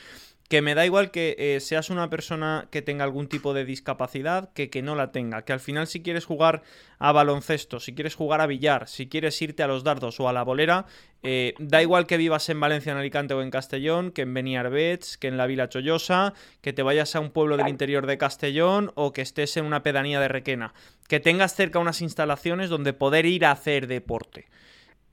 que 0.48 0.62
me 0.62 0.74
da 0.74 0.85
igual 0.85 1.11
que 1.11 1.37
eh, 1.38 1.61
seas 1.61 1.90
una 1.90 2.11
persona 2.11 2.68
que 2.70 2.83
tenga 2.83 3.04
algún 3.04 3.28
tipo 3.28 3.54
de 3.54 3.64
discapacidad 3.64 4.52
que 4.52 4.68
que 4.68 4.83
no 4.83 4.94
la 4.94 5.11
tenga. 5.11 5.42
Que 5.42 5.52
al 5.52 5.61
final 5.61 5.87
si 5.87 6.02
quieres 6.02 6.26
jugar 6.26 6.62
a 6.98 7.12
baloncesto, 7.12 7.80
si 7.80 7.94
quieres 7.94 8.14
jugar 8.14 8.40
a 8.40 8.46
billar, 8.46 8.88
si 8.88 9.09
quieres 9.09 9.40
irte 9.40 9.62
a 9.62 9.66
los 9.66 9.85
dardos 9.85 10.20
o 10.20 10.28
a 10.28 10.33
la 10.33 10.42
bolera, 10.42 10.87
eh, 11.22 11.54
da 11.59 11.80
igual 11.80 12.07
que 12.07 12.18
vivas 12.18 12.48
en 12.50 12.61
Valencia, 12.61 12.92
en 12.92 12.98
Alicante 12.98 13.33
o 13.33 13.40
en 13.40 13.50
Castellón, 13.50 14.11
que 14.11 14.22
en 14.22 14.35
Beniarbets, 14.35 15.16
que 15.16 15.28
en 15.28 15.38
la 15.38 15.46
Vila 15.46 15.68
Chollosa, 15.68 16.35
que 16.61 16.74
te 16.74 16.83
vayas 16.83 17.16
a 17.16 17.20
un 17.20 17.30
pueblo 17.30 17.57
del 17.57 17.68
interior 17.68 18.07
de 18.07 18.18
Castellón 18.18 18.90
o 18.94 19.12
que 19.12 19.22
estés 19.22 19.57
en 19.57 19.64
una 19.64 19.83
pedanía 19.83 20.20
de 20.20 20.28
Requena. 20.28 20.74
Que 21.09 21.20
tengas 21.20 21.54
cerca 21.54 21.78
unas 21.78 22.02
instalaciones 22.02 22.68
donde 22.68 22.92
poder 22.92 23.24
ir 23.24 23.46
a 23.46 23.52
hacer 23.52 23.87
deporte. 23.87 24.46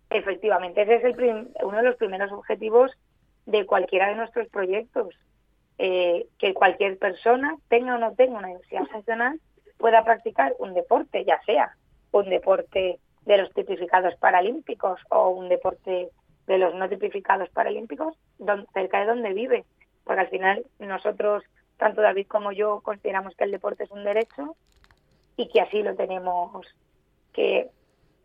Efectivamente, 0.09 0.81
ese 0.81 0.95
es 0.95 1.03
el 1.05 1.47
uno 1.63 1.77
de 1.77 1.83
los 1.83 1.95
primeros 1.95 2.31
objetivos 2.33 2.91
de 3.45 3.65
cualquiera 3.65 4.09
de 4.09 4.15
nuestros 4.15 4.47
proyectos. 4.49 5.15
Eh, 5.77 6.27
que 6.37 6.53
cualquier 6.53 6.99
persona, 6.99 7.57
tenga 7.67 7.95
o 7.95 7.97
no 7.97 8.13
tenga 8.13 8.37
una 8.37 8.49
necesidad 8.49 8.85
funcional, 8.85 9.39
pueda 9.77 10.03
practicar 10.03 10.53
un 10.59 10.75
deporte, 10.75 11.25
ya 11.25 11.41
sea 11.45 11.75
un 12.11 12.29
deporte 12.29 12.99
de 13.25 13.37
los 13.37 13.51
tipificados 13.53 14.15
paralímpicos 14.15 14.99
o 15.09 15.29
un 15.29 15.49
deporte 15.49 16.09
de 16.47 16.57
los 16.57 16.75
no 16.75 16.87
tipificados 16.87 17.49
paralímpicos, 17.49 18.15
cerca 18.73 18.99
de 18.99 19.05
donde 19.05 19.33
vive. 19.33 19.65
Porque 20.03 20.21
al 20.21 20.29
final 20.29 20.65
nosotros, 20.79 21.43
tanto 21.77 22.01
David 22.01 22.27
como 22.27 22.51
yo, 22.51 22.81
consideramos 22.81 23.35
que 23.35 23.45
el 23.45 23.51
deporte 23.51 23.83
es 23.83 23.91
un 23.91 24.03
derecho 24.03 24.55
y 25.37 25.47
que 25.47 25.61
así 25.61 25.81
lo 25.81 25.95
tenemos 25.95 26.67
que 27.33 27.69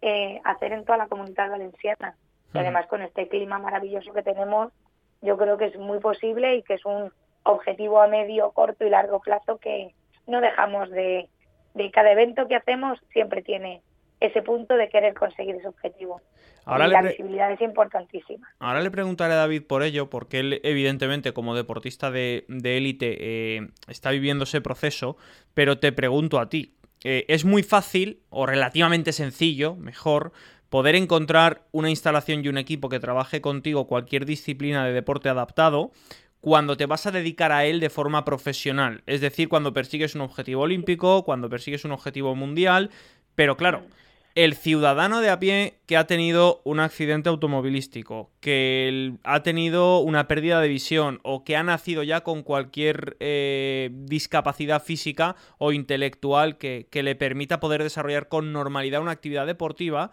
eh, 0.03 0.41
hacer 0.45 0.73
en 0.73 0.85
toda 0.85 0.99
la 0.99 1.09
comunidad 1.09 1.51
valenciana. 1.51 2.17
Y 2.55 2.59
además 2.59 2.87
con 2.87 3.03
este 3.03 3.29
clima 3.29 3.59
maravilloso 3.59 4.13
que 4.13 4.23
tenemos, 4.23 4.73
yo 5.27 5.37
creo 5.37 5.59
que 5.59 5.67
es 5.67 5.77
muy 5.77 5.99
posible 5.99 6.57
y 6.57 6.63
que 6.63 6.75
es 6.75 6.85
un 6.85 7.13
objetivo 7.43 8.01
a 8.01 8.09
medio, 8.09 8.51
corto 8.53 8.87
y 8.87 8.91
largo 8.91 9.21
plazo 9.21 9.59
que 9.59 9.95
no 10.27 10.41
dejamos 10.41 10.91
de, 10.91 11.29
de 11.75 11.91
cada 11.91 12.13
evento 12.13 12.49
que 12.49 12.57
hacemos 12.57 12.99
siempre 13.13 13.43
tiene 13.43 13.83
ese 14.21 14.43
punto 14.43 14.77
de 14.77 14.89
querer 14.89 15.15
conseguir 15.15 15.57
ese 15.57 15.69
objetivo. 15.69 16.23
Ahora 16.65 16.89
la 16.89 17.03
visibilidad 17.03 17.53
es 17.53 17.61
importantísima. 17.61 18.49
Ahora 18.59 18.81
le 18.81 18.91
preguntaré 18.91 19.35
a 19.35 19.37
David 19.37 19.65
por 19.69 19.83
ello, 19.83 20.11
porque 20.11 20.41
él, 20.41 20.61
evidentemente, 20.65 21.33
como 21.33 21.55
deportista 21.55 22.11
de 22.11 22.45
élite, 22.49 23.17
eh, 23.21 23.69
está 23.89 24.11
viviendo 24.11 24.45
ese 24.45 24.61
proceso, 24.61 25.17
pero 25.55 25.79
te 25.79 25.93
pregunto 25.93 26.41
a 26.41 26.49
ti. 26.49 26.77
Eh, 27.05 27.25
¿Es 27.29 27.45
muy 27.45 27.63
fácil, 27.63 28.23
o 28.31 28.47
relativamente 28.47 29.13
sencillo, 29.13 29.77
mejor, 29.77 30.33
poder 30.69 30.95
encontrar 30.95 31.67
una 31.73 31.91
instalación 31.91 32.45
y 32.45 32.49
un 32.49 32.59
equipo 32.59 32.89
que 32.89 33.01
trabaje 33.01 33.41
contigo 33.41 33.87
cualquier 33.87 34.27
disciplina 34.27 34.85
de 34.85 34.93
deporte 34.93 35.29
adaptado 35.29 35.93
cuando 36.41 36.77
te 36.77 36.87
vas 36.87 37.07
a 37.07 37.11
dedicar 37.11 37.53
a 37.53 37.65
él 37.65 37.81
de 37.81 37.91
forma 37.91 38.25
profesional? 38.25 39.03
Es 39.07 39.21
decir, 39.21 39.49
cuando 39.49 39.73
persigues 39.73 40.15
un 40.15 40.23
objetivo 40.23 40.63
olímpico, 40.63 41.25
cuando 41.25 41.49
persigues 41.49 41.85
un 41.85 41.93
objetivo 41.93 42.35
mundial, 42.35 42.91
pero 43.35 43.57
claro 43.57 43.83
el 44.37 44.55
ciudadano 44.55 45.23
de 45.23 45.31
a 45.31 45.41
pie 45.41 45.79
que 45.87 45.97
ha 45.97 46.07
tenido 46.07 46.61
un 46.65 46.79
accidente 46.79 47.31
automovilístico, 47.31 48.31
que 48.41 49.15
ha 49.25 49.43
tenido 49.43 50.01
una 50.01 50.29
pérdida 50.29 50.61
de 50.61 50.69
visión 50.69 51.21
o 51.23 51.43
que 51.43 51.57
ha 51.57 51.63
nacido 51.63 52.03
ya 52.03 52.21
con 52.21 52.43
cualquier 52.43 53.17
eh, 53.19 53.89
discapacidad 53.93 54.83
física 54.83 55.37
o 55.57 55.73
intelectual 55.73 56.59
que, 56.59 56.87
que 56.91 57.03
le 57.03 57.17
permita 57.17 57.61
poder 57.61 57.83
desarrollar 57.83 58.29
con 58.29 58.53
normalidad 58.53 59.01
una 59.01 59.13
actividad 59.13 59.47
deportiva, 59.47 60.11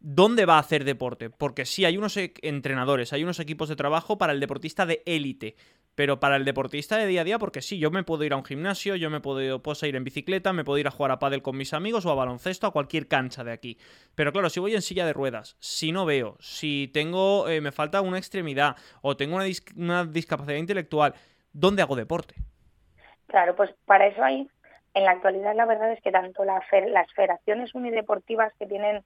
¿dónde 0.00 0.46
va 0.46 0.56
a 0.56 0.60
hacer 0.60 0.84
deporte? 0.84 1.30
Porque 1.30 1.64
sí, 1.64 1.84
hay 1.84 1.96
unos 1.96 2.16
e-, 2.16 2.34
entrenadores, 2.42 3.12
hay 3.12 3.22
unos 3.22 3.40
equipos 3.40 3.68
de 3.68 3.76
trabajo 3.76 4.18
para 4.18 4.32
el 4.32 4.40
deportista 4.40 4.86
de 4.86 5.02
élite, 5.06 5.56
pero 5.96 6.20
para 6.20 6.36
el 6.36 6.44
deportista 6.44 6.98
de 6.98 7.06
día 7.06 7.22
a 7.22 7.24
día, 7.24 7.38
porque 7.38 7.62
sí, 7.62 7.78
yo 7.78 7.90
me 7.90 8.04
puedo 8.04 8.22
ir 8.22 8.34
a 8.34 8.36
un 8.36 8.44
gimnasio, 8.44 8.96
yo 8.96 9.08
me 9.08 9.20
puedo, 9.20 9.62
puedo 9.62 9.86
ir 9.86 9.96
en 9.96 10.04
bicicleta, 10.04 10.52
me 10.52 10.62
puedo 10.62 10.78
ir 10.78 10.86
a 10.86 10.90
jugar 10.90 11.10
a 11.10 11.18
pádel 11.18 11.42
con 11.42 11.56
mis 11.56 11.72
amigos 11.72 12.04
o 12.04 12.10
a 12.10 12.14
baloncesto, 12.14 12.66
a 12.66 12.72
cualquier 12.72 13.08
cancha 13.08 13.42
de 13.44 13.52
aquí. 13.52 13.78
Pero 14.14 14.30
claro, 14.30 14.50
si 14.50 14.60
voy 14.60 14.74
en 14.74 14.82
silla 14.82 15.06
de 15.06 15.14
ruedas, 15.14 15.56
si 15.58 15.92
no 15.92 16.04
veo, 16.04 16.36
si 16.38 16.90
tengo, 16.92 17.48
eh, 17.48 17.62
me 17.62 17.72
falta 17.72 18.02
una 18.02 18.18
extremidad 18.18 18.76
o 19.00 19.16
tengo 19.16 19.36
una, 19.36 20.04
discapacidad 20.04 20.58
intelectual, 20.58 21.14
¿dónde 21.52 21.80
hago 21.80 21.96
deporte? 21.96 22.34
Claro, 23.26 23.56
pues 23.56 23.70
para 23.86 24.06
eso 24.06 24.22
hay, 24.22 24.46
en 24.92 25.04
la 25.04 25.12
actualidad 25.12 25.56
la 25.56 25.64
verdad 25.64 25.92
es 25.92 26.02
que 26.02 26.12
tanto 26.12 26.44
las 26.44 26.62
federaciones 27.14 27.74
unideportivas 27.74 28.52
que 28.58 28.66
tienen 28.66 29.02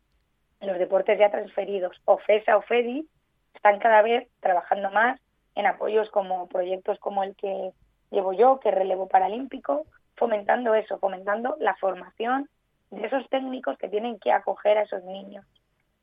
los 0.61 0.79
deportes 0.79 1.19
ya 1.19 1.31
transferidos, 1.31 2.01
o 2.05 2.19
FESA 2.19 2.57
o 2.57 2.63
FEDI, 2.63 3.09
están 3.55 3.79
cada 3.79 4.03
vez 4.03 4.29
trabajando 4.41 4.91
más 4.91 5.21
en 5.55 5.67
apoyos 5.67 6.11
como 6.11 6.49
proyectos 6.49 6.99
como 6.99 7.25
el 7.25 7.35
que 7.37 7.73
llevo 8.11 8.33
yo, 8.33 8.61
que 8.61 8.69
es 8.69 8.75
relevo 8.75 9.09
paralímpico, 9.09 9.87
fomentando 10.17 10.75
eso, 10.75 10.99
fomentando 10.99 11.57
la 11.61 11.75
formación 11.77 12.49
de 12.91 13.07
esos 13.07 13.29
técnicos 13.29 13.79
que 13.79 13.89
tienen 13.89 14.19
que 14.19 14.33
acoger 14.33 14.79
a 14.79 14.83
esos 14.83 15.03
niños. 15.05 15.47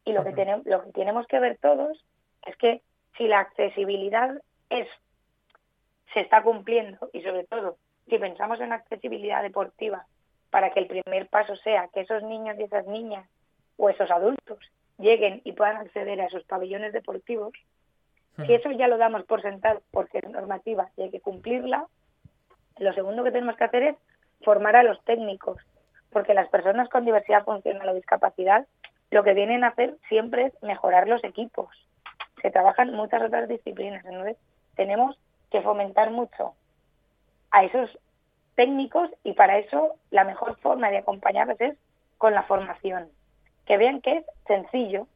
Y 0.06 0.14
lo 0.14 0.24
que, 0.24 0.32
tenemos, 0.32 0.66
lo 0.66 0.84
que 0.84 0.92
tenemos 0.92 1.28
que 1.28 1.40
ver 1.40 1.58
todos 1.58 2.04
es 2.46 2.56
que 2.58 2.82
si 3.18 3.28
la 3.28 3.40
accesibilidad 3.40 4.42
es 4.70 4.88
se 6.14 6.22
está 6.22 6.42
cumpliendo 6.42 7.10
y 7.12 7.22
sobre 7.22 7.44
todo 7.44 7.78
si 8.08 8.18
pensamos 8.18 8.62
en 8.62 8.72
accesibilidad 8.72 9.44
deportiva 9.44 10.06
para 10.50 10.72
que 10.72 10.80
el 10.80 10.88
primer 10.88 11.28
paso 11.28 11.56
sea 11.58 11.90
que 11.94 12.02
esos 12.02 12.24
niños 12.24 12.56
y 12.58 12.64
esas 12.64 12.88
niñas 12.88 13.30
o 13.78 13.90
esos 13.90 14.10
adultos 14.12 14.60
lleguen 14.98 15.42
y 15.44 15.54
puedan 15.54 15.78
acceder 15.78 16.20
a 16.22 16.26
esos 16.26 16.44
pabellones 16.44 16.94
deportivos, 16.94 17.54
si 18.46 18.54
eso 18.54 18.70
ya 18.72 18.88
lo 18.88 18.98
damos 18.98 19.24
por 19.24 19.42
sentado 19.42 19.82
porque 19.92 20.20
es 20.20 20.30
normativa 20.30 20.90
y 20.96 21.04
hay 21.04 21.10
que 21.10 21.22
cumplirla, 21.22 21.88
lo 22.78 22.94
segundo 22.94 23.24
que 23.24 23.32
tenemos 23.32 23.56
que 23.56 23.64
hacer 23.64 23.84
es 23.84 23.96
formar 24.44 24.76
a 24.76 24.84
los 24.84 25.04
técnicos, 25.06 25.58
porque 26.12 26.36
las 26.36 26.48
personas 26.50 26.90
con 26.90 27.06
diversidad 27.06 27.44
funcional 27.46 27.90
o 27.90 27.96
discapacidad 27.96 28.68
lo 29.10 29.24
que 29.24 29.34
vienen 29.34 29.64
a 29.64 29.70
hacer 29.70 29.96
siempre 30.10 30.48
es 30.48 30.64
mejorar 30.64 31.08
los 31.08 31.24
equipos. 31.24 31.70
Se 32.42 32.52
trabajan 32.52 32.94
muchas 32.94 33.22
otras 33.24 33.48
disciplinas, 33.48 34.06
entonces 34.06 34.38
tenemos 34.76 35.18
que 35.50 35.62
fomentar 35.62 36.12
mucho 36.12 36.54
a 37.52 37.64
esos 37.64 37.98
técnicos 38.56 39.10
y 39.24 39.34
para 39.34 39.58
eso 39.58 39.96
la 40.12 40.26
mejor 40.26 40.58
forma 40.60 40.90
de 40.90 40.98
acompañarles 40.98 41.60
es 41.62 41.78
con 42.18 42.34
la 42.34 42.44
formación. 42.44 43.10
Que 43.68 43.78
vean 43.78 44.02
que 44.02 44.18
es 44.18 44.26
sencillo, 44.48 45.08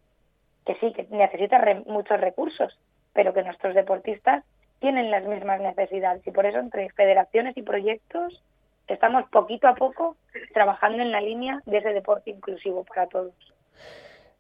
que 0.66 0.76
sí, 0.76 0.94
que 0.94 1.08
necesita 1.10 1.60
muchos 1.86 2.20
recursos, 2.20 2.78
pero 3.14 3.34
que 3.34 3.44
nuestros 3.44 3.74
deportistas 3.74 4.44
tienen 4.80 5.12
las 5.12 5.24
mismas 5.24 5.62
necesidades 5.62 6.26
y 6.26 6.32
por 6.32 6.46
eso 6.46 6.60
entre 6.60 6.90
federaciones 6.90 7.56
y 7.56 7.62
proyectos 7.62 8.44
estamos 8.88 9.24
poquito 9.30 9.68
a 9.68 9.76
poco 9.76 10.18
trabajando 10.54 11.02
en 11.02 11.12
la 11.12 11.22
línea 11.22 11.62
de 11.66 11.78
ese 11.78 11.94
deporte 11.94 12.32
inclusivo 12.32 12.84
para 12.84 13.08
todos. 13.08 13.34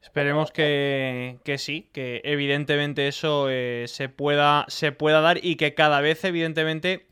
Esperemos 0.01 0.51
que, 0.51 1.37
sí, 1.57 1.87
que 1.93 2.21
evidentemente 2.23 3.07
eso 3.07 3.49
eh, 3.49 3.85
se, 3.87 4.09
pueda, 4.09 4.65
se 4.67 4.91
pueda 4.91 5.21
dar 5.21 5.37
y 5.43 5.57
que 5.57 5.75
cada 5.75 6.01
vez 6.01 6.23
evidentemente, 6.25 7.05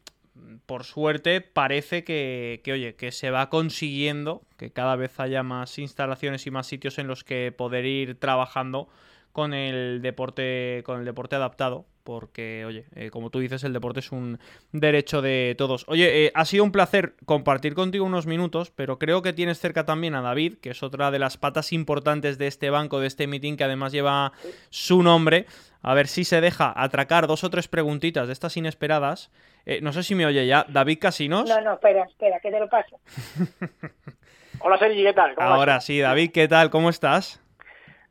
por 0.65 0.83
suerte, 0.83 1.41
parece 1.41 2.03
que, 2.03 2.61
que, 2.63 2.73
oye, 2.73 2.95
que 2.95 3.11
se 3.11 3.31
va 3.31 3.49
consiguiendo, 3.49 4.43
que 4.57 4.71
cada 4.71 4.95
vez 4.95 5.19
haya 5.19 5.43
más 5.43 5.79
instalaciones 5.79 6.45
y 6.47 6.51
más 6.51 6.67
sitios 6.67 6.97
en 6.99 7.07
los 7.07 7.23
que 7.23 7.51
poder 7.51 7.85
ir 7.85 8.19
trabajando 8.19 8.89
con 9.31 9.53
el 9.53 10.01
deporte, 10.01 10.81
con 10.85 10.99
el 10.99 11.05
deporte 11.05 11.35
adaptado, 11.35 11.85
porque, 12.03 12.65
oye, 12.65 12.85
eh, 12.95 13.11
como 13.11 13.29
tú 13.29 13.39
dices, 13.39 13.63
el 13.63 13.71
deporte 13.71 13.99
es 13.99 14.11
un 14.11 14.39
derecho 14.71 15.21
de 15.21 15.53
todos. 15.57 15.85
Oye, 15.87 16.25
eh, 16.25 16.31
ha 16.33 16.43
sido 16.45 16.63
un 16.63 16.71
placer 16.71 17.15
compartir 17.25 17.75
contigo 17.75 18.05
unos 18.05 18.25
minutos, 18.25 18.71
pero 18.71 18.97
creo 18.97 19.21
que 19.21 19.31
tienes 19.31 19.59
cerca 19.59 19.85
también 19.85 20.15
a 20.15 20.21
David, 20.21 20.55
que 20.55 20.71
es 20.71 20.81
otra 20.81 21.11
de 21.11 21.19
las 21.19 21.37
patas 21.37 21.71
importantes 21.71 22.37
de 22.39 22.47
este 22.47 22.71
banco, 22.71 22.99
de 22.99 23.07
este 23.07 23.27
meeting, 23.27 23.57
que 23.57 23.63
además 23.63 23.91
lleva 23.91 24.33
su 24.71 25.03
nombre. 25.03 25.45
A 25.81 25.93
ver 25.93 26.07
si 26.07 26.23
se 26.25 26.41
deja 26.41 26.73
atracar 26.75 27.27
dos 27.27 27.43
o 27.43 27.49
tres 27.49 27.67
preguntitas 27.67 28.27
de 28.27 28.33
estas 28.33 28.57
inesperadas. 28.57 29.31
Eh, 29.65 29.79
no 29.81 29.93
sé 29.93 30.03
si 30.03 30.15
me 30.15 30.25
oye 30.25 30.45
ya. 30.45 30.65
David 30.67 30.99
Casinos. 30.99 31.47
No, 31.47 31.61
no, 31.61 31.73
espera, 31.73 32.03
espera, 32.03 32.39
que 32.39 32.51
te 32.51 32.59
lo 32.59 32.67
paso. 32.67 32.99
Hola 34.61 34.77
Sergi, 34.77 35.03
¿qué 35.03 35.13
tal? 35.13 35.35
Ahora 35.37 35.79
sí, 35.79 35.99
David, 35.99 36.31
¿qué 36.33 36.47
tal? 36.47 36.69
¿Cómo 36.69 36.89
estás? 36.89 37.41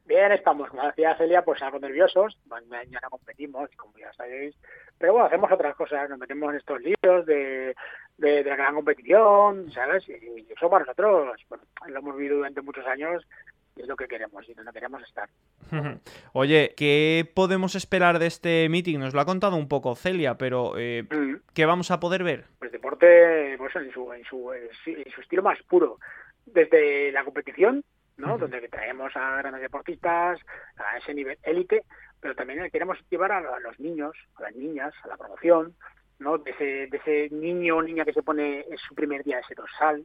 Bien, 0.07 0.33
estamos, 0.33 0.70
como 0.70 0.83
decía 0.87 1.14
Celia, 1.18 1.44
pues 1.44 1.61
algo 1.61 1.78
nerviosos. 1.78 2.38
Mañana 2.46 3.09
competimos, 3.11 3.68
como 3.76 3.92
ya 3.98 4.11
sabéis. 4.14 4.57
Pero 4.96 5.12
bueno, 5.12 5.26
hacemos 5.26 5.52
otras 5.52 5.76
cosas. 5.76 6.09
Nos 6.09 6.18
metemos 6.18 6.50
en 6.50 6.57
estos 6.57 6.81
líos 6.81 7.26
de, 7.26 7.74
de, 8.16 8.44
la 8.44 8.57
gran 8.57 8.74
competición, 8.74 9.70
¿sabes? 9.70 10.09
Y, 10.09 10.46
eso 10.50 10.70
para 10.70 10.87
nosotros, 10.87 11.38
bueno, 11.50 11.64
lo 11.87 11.98
hemos 11.98 12.16
vivido 12.16 12.37
durante 12.38 12.62
muchos 12.62 12.87
años 12.87 13.22
y 13.57 13.58
es 13.80 13.88
lo 13.88 13.96
que 13.96 14.08
queremos 14.08 14.48
y 14.48 14.54
donde 14.54 14.72
queremos 14.72 15.02
estar. 15.02 15.28
Oye, 16.32 16.74
¿qué 16.76 17.30
podemos 17.34 17.74
esperar 17.74 18.18
de 18.18 18.26
este 18.26 18.68
meeting? 18.68 18.98
Nos 18.98 19.14
lo 19.14 19.20
ha 19.20 19.26
contado 19.26 19.56
un 19.56 19.68
poco 19.68 19.94
Celia, 19.94 20.36
pero 20.36 20.78
eh, 20.78 21.04
mm. 21.10 21.34
¿qué 21.54 21.66
vamos 21.66 21.90
a 21.90 22.00
poder 22.00 22.24
ver? 22.24 22.44
Pues 22.58 22.72
deporte 22.72 23.56
pues 23.58 23.74
en, 23.76 23.92
su, 23.92 24.12
en, 24.12 24.24
su, 24.24 24.52
en 24.52 25.10
su 25.12 25.20
estilo 25.20 25.42
más 25.42 25.62
puro. 25.62 25.98
Desde 26.46 27.12
la 27.12 27.24
competición 27.24 27.84
¿no? 28.18 28.36
Donde 28.36 28.68
traemos 28.68 29.16
a 29.16 29.36
grandes 29.38 29.62
deportistas 29.62 30.40
a 30.76 30.98
ese 30.98 31.14
nivel 31.14 31.38
élite, 31.44 31.84
pero 32.20 32.34
también 32.34 32.68
queremos 32.70 32.98
llevar 33.08 33.32
a, 33.32 33.60
los 33.60 33.78
niños, 33.78 34.12
a 34.34 34.42
las 34.42 34.54
niñas, 34.56 34.92
a 35.04 35.08
la 35.08 35.16
promoción, 35.16 35.74
¿no? 36.18 36.36
De 36.38 36.50
ese, 36.50 36.64
de 36.88 36.96
ese 36.98 37.34
niño 37.34 37.76
o 37.76 37.82
niña 37.82 38.04
que 38.04 38.12
se 38.12 38.22
pone 38.22 38.66
en 38.68 38.76
su 38.78 38.94
primer 38.94 39.22
día 39.22 39.38
ese 39.38 39.54
dorsal. 39.54 40.04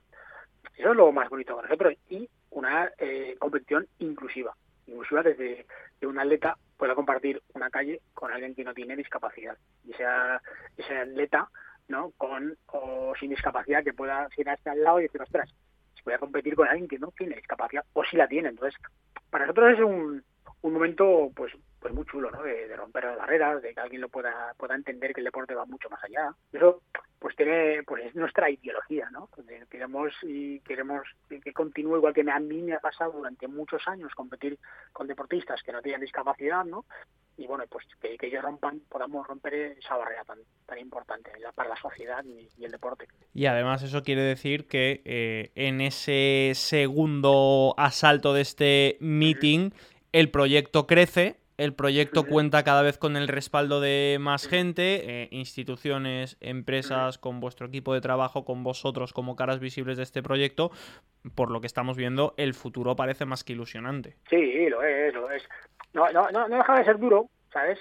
Eso 0.77 0.91
es 0.91 0.95
lo 0.95 1.11
más 1.11 1.27
bonito 1.29 1.55
para 1.55 1.67
nosotros. 1.67 1.95
Y 2.09 2.29
una 2.53 2.91
eh, 2.97 3.35
competición 3.39 3.87
inclusiva. 3.99 4.55
Inclusiva 4.87 5.23
desde 5.23 5.65
que 5.99 6.07
un 6.07 6.19
atleta 6.19 6.57
pueda 6.77 6.95
compartir 6.95 7.41
una 7.53 7.69
calle 7.69 8.01
con 8.13 8.31
alguien 8.31 8.55
que 8.55 8.63
no 8.63 8.73
tiene 8.73 8.95
discapacidad. 8.95 9.57
Y 9.85 9.93
sea 9.93 10.41
ese 10.77 10.97
atleta, 10.97 11.49
¿no? 11.87 12.11
Con 12.17 12.57
o 12.67 13.13
sin 13.19 13.29
discapacidad 13.29 13.83
que 13.83 13.93
pueda 13.93 14.27
ir 14.37 14.49
a 14.49 14.53
este 14.53 14.69
al 14.69 14.83
lado 14.83 14.99
y 14.99 15.03
decir, 15.03 15.21
ostras, 15.21 15.53
voy 16.03 16.13
a 16.13 16.19
competir 16.19 16.55
con 16.55 16.67
alguien 16.67 16.87
que 16.87 16.99
no 16.99 17.11
tiene 17.11 17.35
discapacidad 17.35 17.85
o 17.93 18.03
si 18.03 18.17
la 18.17 18.27
tiene. 18.27 18.49
Entonces, 18.49 18.79
para 19.29 19.45
nosotros 19.45 19.73
es 19.73 19.79
un, 19.79 20.23
un 20.61 20.73
momento 20.73 21.31
pues 21.35 21.53
pues 21.83 21.93
muy 21.93 22.05
chulo, 22.05 22.31
¿no? 22.31 22.41
De, 22.41 22.73
romper 22.77 23.03
las 23.03 23.17
barreras, 23.17 23.61
de 23.61 23.73
que 23.73 23.79
alguien 23.81 23.99
lo 23.99 24.07
pueda 24.07 24.53
pueda 24.57 24.73
entender 24.73 25.13
que 25.13 25.19
el 25.19 25.25
deporte 25.25 25.53
va 25.53 25.65
mucho 25.65 25.89
más 25.89 26.01
allá. 26.01 26.33
Eso 26.53 26.81
pues 27.19 27.35
tiene 27.35 27.83
pues 27.83 28.05
es 28.05 28.15
nuestra 28.15 28.49
ideología, 28.49 29.09
¿no? 29.11 29.29
Queremos 29.69 30.13
y 30.23 30.61
queremos 30.61 31.01
que 31.27 31.51
continúe 31.51 31.97
igual 31.97 32.13
que 32.13 32.21
a 32.21 32.39
mí 32.39 32.61
me 32.61 32.73
ha 32.73 32.79
pasado 32.79 33.11
durante 33.11 33.49
muchos 33.49 33.85
años 33.85 34.15
competir 34.15 34.57
con 34.93 35.07
deportistas 35.07 35.61
que 35.61 35.73
no 35.73 35.81
tienen 35.81 35.99
discapacidad, 35.99 36.63
¿no? 36.63 36.85
y 37.35 37.47
bueno, 37.47 37.63
pues 37.67 37.83
que, 37.99 38.15
ellos 38.27 38.43
rompan, 38.43 38.79
podamos 38.87 39.25
romper 39.25 39.55
esa 39.55 39.97
barrera 39.97 40.23
tan, 40.23 40.37
tan 40.67 40.77
importante 40.77 41.31
para 41.55 41.69
la 41.69 41.75
sociedad 41.77 42.23
y, 42.23 42.63
el 42.63 42.71
deporte. 42.71 43.07
Y 43.33 43.47
además 43.47 43.81
eso 43.81 44.03
quiere 44.03 44.21
decir 44.21 44.67
que 44.67 45.01
eh, 45.03 45.51
en 45.55 45.81
ese 45.81 46.51
segundo 46.53 47.73
asalto 47.75 48.35
de 48.35 48.41
este 48.41 48.97
meeting 48.99 49.71
el 50.11 50.29
proyecto 50.29 50.85
crece 50.85 51.42
el 51.57 51.73
proyecto 51.73 52.25
cuenta 52.25 52.63
cada 52.63 52.81
vez 52.81 52.97
con 52.97 53.15
el 53.15 53.27
respaldo 53.27 53.79
de 53.79 54.17
más 54.19 54.47
gente, 54.47 55.23
eh, 55.23 55.27
instituciones, 55.31 56.37
empresas, 56.41 57.17
con 57.17 57.39
vuestro 57.39 57.67
equipo 57.67 57.93
de 57.93 58.01
trabajo, 58.01 58.45
con 58.45 58.63
vosotros 58.63 59.13
como 59.13 59.35
caras 59.35 59.59
visibles 59.59 59.97
de 59.97 60.03
este 60.03 60.23
proyecto. 60.23 60.71
Por 61.35 61.51
lo 61.51 61.61
que 61.61 61.67
estamos 61.67 61.95
viendo, 61.97 62.33
el 62.37 62.53
futuro 62.53 62.95
parece 62.95 63.25
más 63.25 63.43
que 63.43 63.53
ilusionante. 63.53 64.15
Sí, 64.29 64.67
lo 64.69 64.83
es, 64.83 65.13
lo 65.13 65.31
es. 65.31 65.43
No, 65.93 66.09
no, 66.11 66.29
no, 66.31 66.47
no 66.47 66.57
deja 66.57 66.75
de 66.79 66.85
ser 66.85 66.97
duro, 66.97 67.29
¿sabes? 67.51 67.79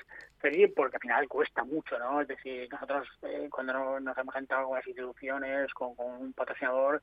Porque 0.74 0.96
al 0.96 1.00
final 1.00 1.28
cuesta 1.28 1.64
mucho, 1.64 1.98
¿no? 1.98 2.20
Es 2.20 2.28
decir, 2.28 2.68
nosotros 2.70 3.08
eh, 3.22 3.48
cuando 3.50 4.00
nos 4.00 4.18
hemos 4.18 4.34
entrado 4.34 4.66
con 4.66 4.76
las 4.76 4.86
instituciones, 4.86 5.72
con, 5.72 5.94
un 5.96 6.32
patrocinador, 6.32 7.00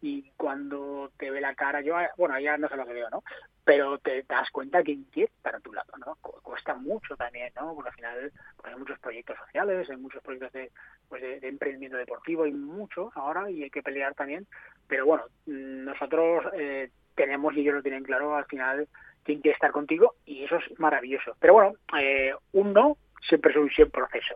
y 0.00 0.30
cuando 0.36 1.10
te 1.16 1.30
ve 1.30 1.40
la 1.40 1.54
cara, 1.54 1.80
yo, 1.80 1.96
bueno, 2.18 2.38
ya 2.38 2.58
no 2.58 2.68
sé 2.68 2.76
lo 2.76 2.86
que 2.86 2.92
veo, 2.92 3.08
¿no? 3.10 3.24
Pero 3.64 3.98
te, 3.98 4.22
das 4.24 4.50
cuenta 4.50 4.82
que 4.82 4.98
quiere 5.10 5.32
para 5.40 5.60
tu 5.60 5.72
lado, 5.72 5.92
¿no? 6.04 6.16
Cuesta 6.20 6.74
mucho 6.74 7.16
también, 7.16 7.52
¿no? 7.56 7.74
Porque 7.74 7.90
al 7.90 7.96
final 7.96 8.32
pues 8.56 8.72
hay 8.72 8.78
muchos 8.78 8.98
proyectos 8.98 9.38
sociales, 9.38 9.88
hay 9.88 9.96
muchos 9.96 10.22
proyectos 10.22 10.52
de, 10.52 10.70
pues 11.08 11.22
de, 11.22 11.48
emprendimiento 11.48 11.96
deportivo, 11.96 12.44
hay 12.44 12.52
mucho 12.52 13.10
ahora 13.14 13.50
y 13.50 13.62
hay 13.62 13.70
que 13.70 13.82
pelear 13.82 14.14
también, 14.14 14.46
pero 14.86 15.06
bueno, 15.06 15.24
nosotros 15.46 16.44
eh, 16.54 16.90
tenemos, 17.14 17.54
y 17.54 17.60
ellos 17.60 17.74
lo 17.76 17.82
tienen 17.82 18.04
claro, 18.04 18.36
al 18.36 18.46
final 18.46 18.88
quien 19.24 19.40
quiere 19.40 19.54
estar 19.54 19.70
contigo 19.70 20.14
y 20.26 20.44
eso 20.44 20.56
es 20.56 20.78
maravilloso. 20.78 21.36
Pero 21.40 21.54
bueno, 21.54 21.74
eh, 21.98 22.34
un 22.52 22.72
no 22.72 22.96
siempre 23.20 23.52
es 23.52 23.56
un 23.56 23.70
sí 23.70 23.84
proceso. 23.84 24.34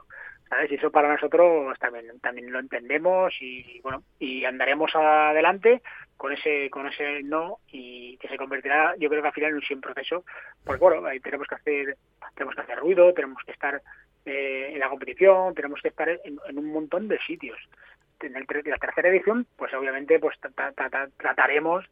¿sabes? 0.49 0.71
Y 0.71 0.77
eso 0.77 0.91
para 0.91 1.09
nosotros 1.09 1.77
también 1.79 2.19
también 2.21 2.53
lo 2.53 2.59
entendemos 2.59 3.35
y 3.41 3.81
bueno 3.81 4.03
y 4.19 4.45
andaremos 4.45 4.95
adelante 4.95 5.83
con 6.17 6.33
ese 6.33 6.71
con 6.71 6.87
ese 6.87 7.23
no 7.23 7.59
y 7.71 8.17
que 8.19 8.29
se 8.29 8.37
convertirá 8.37 8.95
yo 8.99 9.09
creo 9.09 9.23
que 9.23 9.29
al 9.29 9.35
final 9.35 9.51
en 9.51 9.57
un 9.57 9.63
sí 9.63 9.75
proceso 9.77 10.25
porque 10.65 10.81
bueno 10.81 11.07
ahí 11.07 11.21
tenemos 11.21 11.47
que 11.49 11.55
hacer 11.57 11.97
tenemos 12.35 12.55
que 12.55 12.61
hacer 12.61 12.79
ruido 12.79 13.13
tenemos 13.13 13.43
que 13.45 13.53
estar 13.53 13.83
eh, 14.25 14.71
en 14.73 14.79
la 14.79 14.89
competición 14.89 15.55
tenemos 15.55 15.81
que 15.83 15.89
estar 15.89 16.09
en, 16.09 16.59
un 16.59 16.73
montón 16.73 17.09
de 17.09 17.19
sitios 17.27 17.59
en 18.21 18.37
el, 18.37 18.47
la 18.65 18.79
tercera 18.79 19.09
edición 19.09 19.47
pues 19.57 19.75
obviamente 19.75 20.19
pues 20.19 20.39
trataremos 21.19 21.85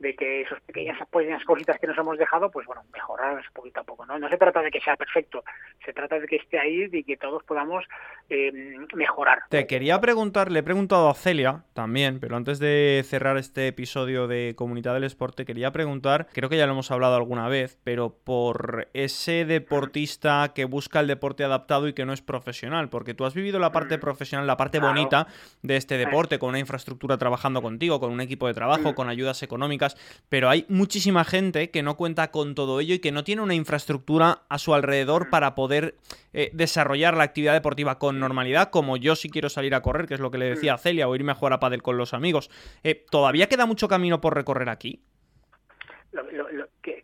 de 0.00 0.14
que 0.14 0.42
esas 0.42 0.60
pequeñas, 0.62 0.98
pequeñas 1.10 1.44
cositas 1.44 1.78
que 1.78 1.86
nos 1.86 1.96
hemos 1.98 2.18
dejado, 2.18 2.50
pues 2.50 2.66
bueno, 2.66 2.82
mejorar 2.92 3.40
poquito 3.52 3.80
a 3.80 3.84
poco, 3.84 4.06
¿no? 4.06 4.18
No 4.18 4.28
se 4.28 4.36
trata 4.36 4.62
de 4.62 4.70
que 4.70 4.80
sea 4.80 4.96
perfecto, 4.96 5.44
se 5.84 5.92
trata 5.92 6.18
de 6.18 6.26
que 6.26 6.36
esté 6.36 6.58
ahí 6.58 6.88
y 6.90 7.04
que 7.04 7.16
todos 7.16 7.42
podamos 7.44 7.84
eh, 8.28 8.50
mejorar. 8.94 9.40
Te 9.48 9.66
quería 9.66 10.00
preguntar, 10.00 10.50
le 10.50 10.60
he 10.60 10.62
preguntado 10.62 11.08
a 11.08 11.14
Celia 11.14 11.64
también, 11.74 12.18
pero 12.18 12.36
antes 12.36 12.58
de 12.58 13.02
cerrar 13.06 13.36
este 13.36 13.68
episodio 13.68 14.26
de 14.26 14.54
Comunidad 14.56 14.94
del 14.94 15.04
Esporte, 15.04 15.44
quería 15.44 15.70
preguntar, 15.70 16.28
creo 16.32 16.48
que 16.48 16.56
ya 16.56 16.66
lo 16.66 16.72
hemos 16.72 16.90
hablado 16.90 17.16
alguna 17.16 17.48
vez, 17.48 17.78
pero 17.84 18.16
por 18.24 18.88
ese 18.94 19.44
deportista 19.44 20.52
que 20.54 20.64
busca 20.64 21.00
el 21.00 21.06
deporte 21.06 21.44
adaptado 21.44 21.88
y 21.88 21.92
que 21.92 22.06
no 22.06 22.12
es 22.12 22.22
profesional, 22.22 22.88
porque 22.88 23.14
tú 23.14 23.26
has 23.26 23.34
vivido 23.34 23.58
la 23.58 23.72
parte 23.72 23.98
mm. 23.98 24.00
profesional, 24.00 24.46
la 24.46 24.56
parte 24.56 24.80
bonita 24.80 25.26
de 25.62 25.76
este 25.76 25.98
deporte, 25.98 26.38
con 26.38 26.50
una 26.50 26.58
infraestructura 26.58 27.18
trabajando 27.18 27.60
contigo, 27.60 28.00
con 28.00 28.10
un 28.12 28.20
equipo 28.20 28.46
de 28.46 28.54
trabajo, 28.54 28.92
mm. 28.92 28.94
con 28.94 29.08
ayudas 29.08 29.42
económicas, 29.42 29.89
pero 30.28 30.48
hay 30.48 30.66
muchísima 30.68 31.24
gente 31.24 31.70
que 31.70 31.82
no 31.82 31.96
cuenta 31.96 32.30
con 32.30 32.54
todo 32.54 32.80
ello 32.80 32.94
y 32.94 32.98
que 32.98 33.12
no 33.12 33.24
tiene 33.24 33.42
una 33.42 33.54
infraestructura 33.54 34.42
a 34.48 34.58
su 34.58 34.74
alrededor 34.74 35.30
para 35.30 35.54
poder 35.54 35.94
eh, 36.32 36.50
desarrollar 36.52 37.16
la 37.16 37.24
actividad 37.24 37.52
deportiva 37.52 37.98
con 37.98 38.20
normalidad, 38.20 38.70
como 38.70 38.96
yo 38.96 39.16
si 39.16 39.30
quiero 39.30 39.48
salir 39.48 39.74
a 39.74 39.82
correr, 39.82 40.06
que 40.06 40.14
es 40.14 40.20
lo 40.20 40.30
que 40.30 40.38
le 40.38 40.50
decía 40.50 40.74
a 40.74 40.78
Celia, 40.78 41.08
o 41.08 41.14
irme 41.14 41.32
a 41.32 41.34
jugar 41.34 41.54
a 41.54 41.60
pádel 41.60 41.82
con 41.82 41.96
los 41.96 42.14
amigos. 42.14 42.50
Eh, 42.82 43.04
¿Todavía 43.10 43.48
queda 43.48 43.66
mucho 43.66 43.88
camino 43.88 44.20
por 44.20 44.34
recorrer 44.34 44.68
aquí? 44.68 45.02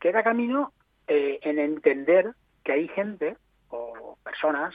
queda 0.01 0.23
camino 0.23 0.73
eh, 1.09 1.39
en 1.43 1.59
entender 1.59 2.33
que 2.65 2.73
hay 2.73 2.89
gente 2.89 3.37
o 3.69 4.17
personas 4.23 4.75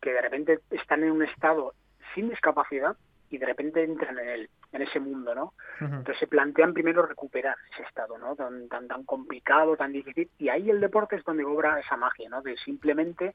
que 0.00 0.12
de 0.12 0.20
repente 0.20 0.60
están 0.70 1.02
en 1.02 1.10
un 1.10 1.22
estado 1.22 1.74
sin 2.14 2.28
discapacidad 2.28 2.96
y 3.30 3.38
de 3.38 3.46
repente 3.46 3.82
entran 3.82 4.18
en 4.18 4.28
él 4.28 4.50
en 4.72 4.82
ese 4.82 5.00
mundo, 5.00 5.34
¿no? 5.34 5.54
Entonces 5.80 6.18
se 6.18 6.26
plantean 6.26 6.74
primero 6.74 7.06
recuperar 7.06 7.56
ese 7.72 7.82
estado, 7.82 8.18
¿no? 8.18 8.36
Tan, 8.36 8.68
tan, 8.68 8.86
tan 8.86 9.04
complicado, 9.04 9.76
tan 9.76 9.92
difícil, 9.92 10.30
y 10.38 10.48
ahí 10.48 10.68
el 10.70 10.80
deporte 10.80 11.16
es 11.16 11.24
donde 11.24 11.44
obra 11.44 11.80
esa 11.80 11.96
magia, 11.96 12.28
¿no? 12.28 12.42
De 12.42 12.56
simplemente 12.58 13.34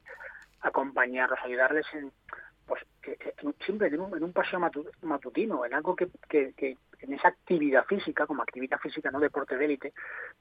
acompañarlos, 0.62 1.40
ayudarles 1.44 1.86
en, 1.94 2.12
pues, 2.66 2.86
siempre 3.66 3.88
en 3.88 4.00
un, 4.00 4.16
en 4.16 4.24
un 4.24 4.34
paseo 4.34 4.60
matutino, 5.02 5.66
en 5.66 5.74
algo 5.74 5.96
que, 5.96 6.08
que, 6.30 6.54
que, 6.54 6.78
en 7.00 7.14
esa 7.14 7.30
actividad 7.30 7.86
física, 7.86 8.26
como 8.26 8.44
actividad 8.44 8.80
física, 8.80 9.12
no 9.12 9.20
deporte 9.20 9.58
de 9.58 9.66
élite, 9.66 9.94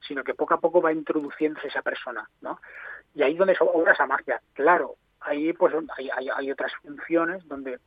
sino 0.07 0.23
que 0.23 0.35
poco 0.35 0.55
a 0.55 0.61
poco 0.61 0.81
va 0.81 0.93
introduciéndose 0.93 1.69
esa 1.69 1.83
persona, 1.83 2.29
¿no? 2.41 2.61
Y 3.15 3.23
ahí 3.23 3.33
es 3.33 3.39
donde 3.39 3.57
obra 3.61 3.93
esa 3.93 4.07
magia. 4.07 4.41
Claro, 4.53 4.95
ahí 5.21 5.53
pues 5.53 5.75
hay, 5.97 6.11
hay, 6.11 6.29
hay 6.29 6.51
otras 6.51 6.73
funciones 6.77 7.47
donde 7.49 7.79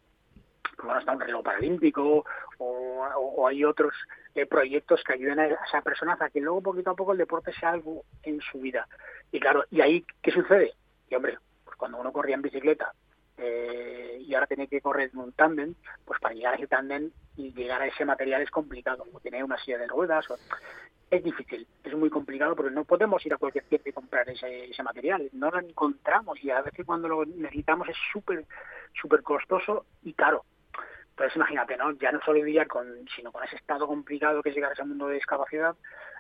bueno, 0.84 1.00
está 1.00 1.14
un 1.14 1.20
reloj 1.20 1.44
paralímpico 1.44 2.26
o, 2.58 3.48
hay 3.48 3.64
otros 3.64 3.94
eh, 4.34 4.46
proyectos 4.46 5.04
que 5.04 5.14
ayuden 5.14 5.40
a 5.40 5.48
esa 5.48 5.82
persona 5.82 6.16
para 6.16 6.30
que 6.30 6.42
luego 6.42 6.62
poquito 6.62 6.92
a 6.92 6.96
poco 6.96 7.12
el 7.12 7.18
deporte 7.18 7.54
sea 7.54 7.72
algo 7.72 8.04
en 8.24 8.42
su 8.42 8.60
vida. 8.60 8.88
Y 9.32 9.40
claro, 9.40 9.66
¿y 9.70 9.82
ahí 9.82 10.06
qué 10.22 10.32
sucede? 10.32 10.74
Y 11.10 11.16
hombre, 11.16 11.38
pues 11.64 11.76
cuando 11.78 12.00
uno 12.00 12.12
corría 12.12 12.36
en 12.36 12.42
bicicleta 12.42 12.94
eh, 13.38 14.18
y 14.26 14.34
ahora 14.34 14.48
tiene 14.48 14.68
que 14.68 14.82
correr 14.82 15.12
en 15.14 15.20
un 15.20 15.34
tándem, 15.34 15.76
pues 16.06 16.20
para 16.20 16.34
llegar 16.34 16.54
a 16.54 16.58
ese 16.58 16.68
tándem 16.68 17.12
y 17.36 17.54
llegar 17.54 17.82
a 17.82 17.88
ese 17.88 18.06
material 18.06 18.42
es 18.42 18.50
complicado, 18.50 19.06
o 19.12 19.20
tener 19.20 19.44
una 19.44 19.58
silla 19.58 19.78
de 19.78 19.88
ruedas, 19.88 20.26
es 21.12 21.24
difícil, 21.24 21.68
es 21.84 21.94
muy 21.94 22.10
complicado 22.10 22.56
porque 22.56 22.74
no 22.74 22.84
podemos 22.84 23.24
ir 23.26 23.34
a 23.34 23.38
cualquier 23.38 23.64
sitio 23.66 23.82
y 23.86 23.94
comprar 23.94 24.28
ese, 24.30 24.66
ese 24.66 24.84
material, 24.84 25.30
no 25.34 25.52
lo 25.52 25.60
encontramos 25.60 26.44
y 26.44 26.50
a 26.50 26.62
veces 26.62 26.86
cuando 26.86 27.08
lo 27.08 27.26
necesitamos 27.26 27.88
es 27.90 27.98
súper, 28.12 28.46
súper 29.00 29.22
costoso 29.22 29.86
y 30.04 30.14
caro. 30.14 30.46
Entonces 31.16 31.38
imagínate, 31.38 31.78
¿no? 31.78 31.94
Ya 31.94 32.12
no 32.12 32.20
solo 32.26 32.44
vivir 32.44 32.68
con, 32.68 32.86
sino 33.16 33.32
con 33.32 33.42
ese 33.46 33.56
estado 33.56 33.88
complicado 33.88 34.44
que 34.44 34.50
es 34.50 34.56
llegar 34.56 34.72
a 34.72 34.74
ese 34.74 34.84
mundo 34.84 35.08
de 35.08 35.16
discapacidad, 35.16 35.74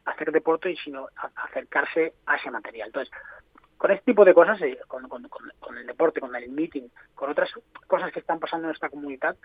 hacer 0.05 0.31
deporte 0.31 0.71
y 0.71 0.77
sino 0.77 1.09
acercarse 1.35 2.13
a 2.25 2.37
ese 2.37 2.49
material. 2.49 2.87
Entonces, 2.87 3.13
con 3.77 3.91
este 3.91 4.05
tipo 4.05 4.23
de 4.23 4.33
cosas, 4.33 4.61
eh, 4.61 4.79
con, 4.87 5.09
con, 5.09 5.27
con, 5.59 5.77
el 5.77 5.85
deporte, 5.85 6.21
con 6.21 6.33
el 6.33 6.49
meeting, 6.49 6.87
con 7.13 7.29
otras 7.29 7.49
cosas 7.87 8.09
que 8.13 8.19
están 8.19 8.39
pasando 8.39 8.69
en 8.69 8.73
esta 8.73 8.87
comunidad, 8.87 9.35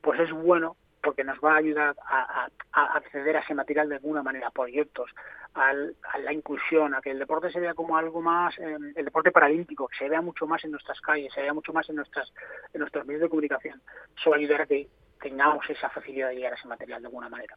pues 0.00 0.20
es 0.20 0.30
bueno 0.30 0.76
porque 1.02 1.24
nos 1.24 1.38
va 1.38 1.54
a 1.54 1.58
ayudar 1.58 1.96
a, 2.06 2.48
acceder 2.72 3.36
a 3.36 3.40
ese 3.40 3.54
material 3.54 3.88
de 3.88 3.96
alguna 3.96 4.22
manera, 4.22 4.50
proyectos, 4.50 5.10
a 5.54 5.72
la 5.74 6.32
inclusión, 6.32 6.94
a 6.94 7.02
que 7.02 7.10
el 7.10 7.18
deporte 7.18 7.50
se 7.50 7.60
vea 7.60 7.74
como 7.74 7.96
algo 7.96 8.22
más, 8.22 8.58
eh, 8.58 8.76
el 8.94 9.04
deporte 9.04 9.30
paralímpico, 9.30 9.88
que 9.88 9.98
se 9.98 10.08
vea 10.08 10.22
mucho 10.22 10.46
más 10.46 10.64
en 10.64 10.70
nuestras 10.70 11.00
calles, 11.00 11.32
se 11.34 11.42
vea 11.42 11.52
mucho 11.52 11.72
más 11.72 11.88
en 11.90 11.96
nuestras 11.96 12.32
en 12.72 12.80
nuestros 12.80 13.04
medios 13.04 13.22
de 13.22 13.28
comunicación. 13.28 13.82
Eso 14.16 14.30
va 14.30 14.36
a 14.36 14.38
ayudar 14.38 14.62
a 14.62 14.66
que 14.66 14.88
tengamos 15.20 15.68
esa 15.68 15.90
facilidad 15.90 16.28
de 16.28 16.36
llegar 16.36 16.52
a 16.52 16.56
ese 16.56 16.68
material 16.68 17.02
de 17.02 17.08
alguna 17.08 17.28
manera. 17.28 17.56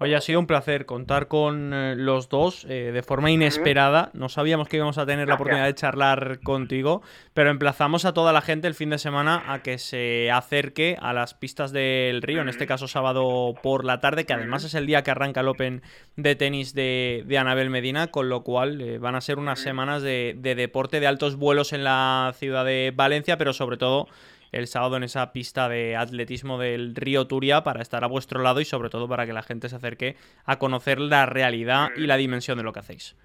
Oye, 0.00 0.14
ha 0.14 0.20
sido 0.20 0.38
un 0.38 0.46
placer 0.46 0.86
contar 0.86 1.26
con 1.26 1.74
eh, 1.74 1.96
los 1.96 2.28
dos 2.28 2.64
eh, 2.68 2.92
de 2.92 3.02
forma 3.02 3.32
inesperada. 3.32 4.10
No 4.12 4.28
sabíamos 4.28 4.68
que 4.68 4.76
íbamos 4.76 4.96
a 4.96 5.06
tener 5.06 5.26
la 5.26 5.34
oportunidad 5.34 5.66
de 5.66 5.74
charlar 5.74 6.38
contigo, 6.40 7.02
pero 7.34 7.50
emplazamos 7.50 8.04
a 8.04 8.14
toda 8.14 8.32
la 8.32 8.40
gente 8.40 8.68
el 8.68 8.74
fin 8.74 8.90
de 8.90 8.98
semana 8.98 9.42
a 9.52 9.60
que 9.60 9.76
se 9.78 10.30
acerque 10.30 10.96
a 11.00 11.12
las 11.12 11.34
pistas 11.34 11.72
del 11.72 12.22
río, 12.22 12.42
en 12.42 12.48
este 12.48 12.68
caso 12.68 12.86
sábado 12.86 13.54
por 13.60 13.84
la 13.84 13.98
tarde, 14.00 14.24
que 14.24 14.34
además 14.34 14.62
es 14.62 14.74
el 14.74 14.86
día 14.86 15.02
que 15.02 15.10
arranca 15.10 15.40
el 15.40 15.48
Open 15.48 15.82
de 16.14 16.36
tenis 16.36 16.74
de, 16.74 17.26
Anabel 17.36 17.68
Medina, 17.68 18.06
con 18.06 18.28
lo 18.28 18.44
cual 18.44 18.80
eh, 18.80 18.98
van 18.98 19.16
a 19.16 19.20
ser 19.20 19.38
unas 19.40 19.58
semanas 19.58 20.02
de 20.02 20.34
deporte 20.56 21.00
de 21.00 21.08
altos 21.08 21.34
vuelos 21.34 21.72
en 21.72 21.82
la 21.82 22.32
ciudad 22.36 22.64
de 22.64 22.92
Valencia, 22.94 23.36
pero 23.36 23.52
sobre 23.52 23.76
todo 23.76 24.06
el 24.52 24.66
sábado 24.66 24.96
en 24.96 25.04
esa 25.04 25.32
pista 25.32 25.68
de 25.68 25.96
atletismo 25.96 26.58
del 26.58 26.94
río 26.94 27.26
Turia 27.26 27.62
para 27.62 27.82
estar 27.82 28.04
a 28.04 28.08
vuestro 28.08 28.42
lado 28.42 28.60
y 28.60 28.64
sobre 28.64 28.90
todo 28.90 29.08
para 29.08 29.26
que 29.26 29.32
la 29.32 29.42
gente 29.42 29.68
se 29.68 29.76
acerque 29.76 30.16
a 30.44 30.58
conocer 30.58 31.00
la 31.00 31.26
realidad 31.26 31.88
y 31.96 32.06
la 32.06 32.16
dimensión 32.16 32.58
de 32.58 32.64
lo 32.64 32.72
que 32.72 32.80
hacéis. 32.80 33.16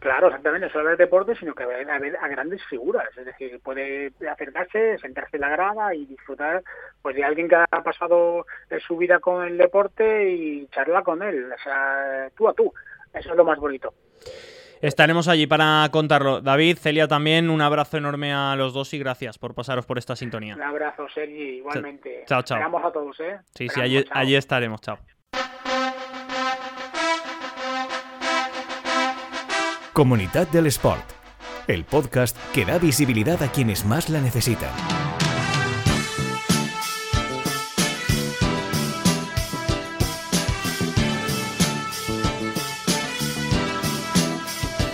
Claro, 0.00 0.28
exactamente, 0.28 0.66
no 0.66 0.72
solo 0.72 0.90
el 0.90 0.96
deporte, 0.96 1.34
sino 1.34 1.54
que 1.54 1.62
a 1.62 1.66
ver, 1.66 1.88
a, 1.90 2.28
grandes 2.28 2.62
figuras, 2.66 3.08
es 3.16 3.24
decir, 3.24 3.58
puede 3.60 4.12
acercarse, 4.30 4.98
sentarse 4.98 5.38
en 5.38 5.40
la 5.40 5.48
grada 5.48 5.94
y 5.94 6.04
disfrutar 6.04 6.62
pues 7.00 7.16
de 7.16 7.24
alguien 7.24 7.48
que 7.48 7.56
ha 7.56 7.82
pasado 7.82 8.46
su 8.86 8.96
vida 8.96 9.18
con 9.18 9.44
el 9.44 9.56
deporte 9.56 10.30
y 10.30 10.66
charla 10.68 11.02
con 11.02 11.22
él, 11.22 11.50
o 11.50 11.58
sea, 11.62 12.28
tú 12.36 12.48
a 12.48 12.52
tú, 12.52 12.72
eso 13.14 13.30
es 13.30 13.36
lo 13.36 13.44
más 13.44 13.58
bonito. 13.58 13.94
Estaremos 14.80 15.28
allí 15.28 15.46
para 15.46 15.88
contarlo. 15.90 16.40
David, 16.40 16.78
Celia 16.78 17.08
también, 17.08 17.50
un 17.50 17.60
abrazo 17.60 17.96
enorme 17.96 18.32
a 18.32 18.54
los 18.56 18.72
dos 18.72 18.92
y 18.94 18.98
gracias 18.98 19.38
por 19.38 19.54
pasaros 19.54 19.86
por 19.86 19.98
esta 19.98 20.14
sintonía. 20.16 20.54
Un 20.54 20.62
abrazo, 20.62 21.06
Sergi, 21.12 21.58
igualmente. 21.58 22.24
Chao, 22.26 22.42
chao. 22.42 22.58
Esperamos 22.58 22.84
a 22.84 22.92
todos, 22.92 23.18
¿eh? 23.20 23.38
Sí, 23.54 23.68
sí, 23.68 23.80
allí, 23.80 24.04
allí 24.10 24.36
estaremos. 24.36 24.80
Chao. 24.80 24.98
Comunidad 29.92 30.46
del 30.48 30.66
Sport, 30.66 31.04
el 31.66 31.84
podcast 31.84 32.36
que 32.54 32.64
da 32.64 32.78
visibilidad 32.78 33.42
a 33.42 33.50
quienes 33.50 33.84
más 33.84 34.08
la 34.08 34.20
necesitan. 34.20 34.70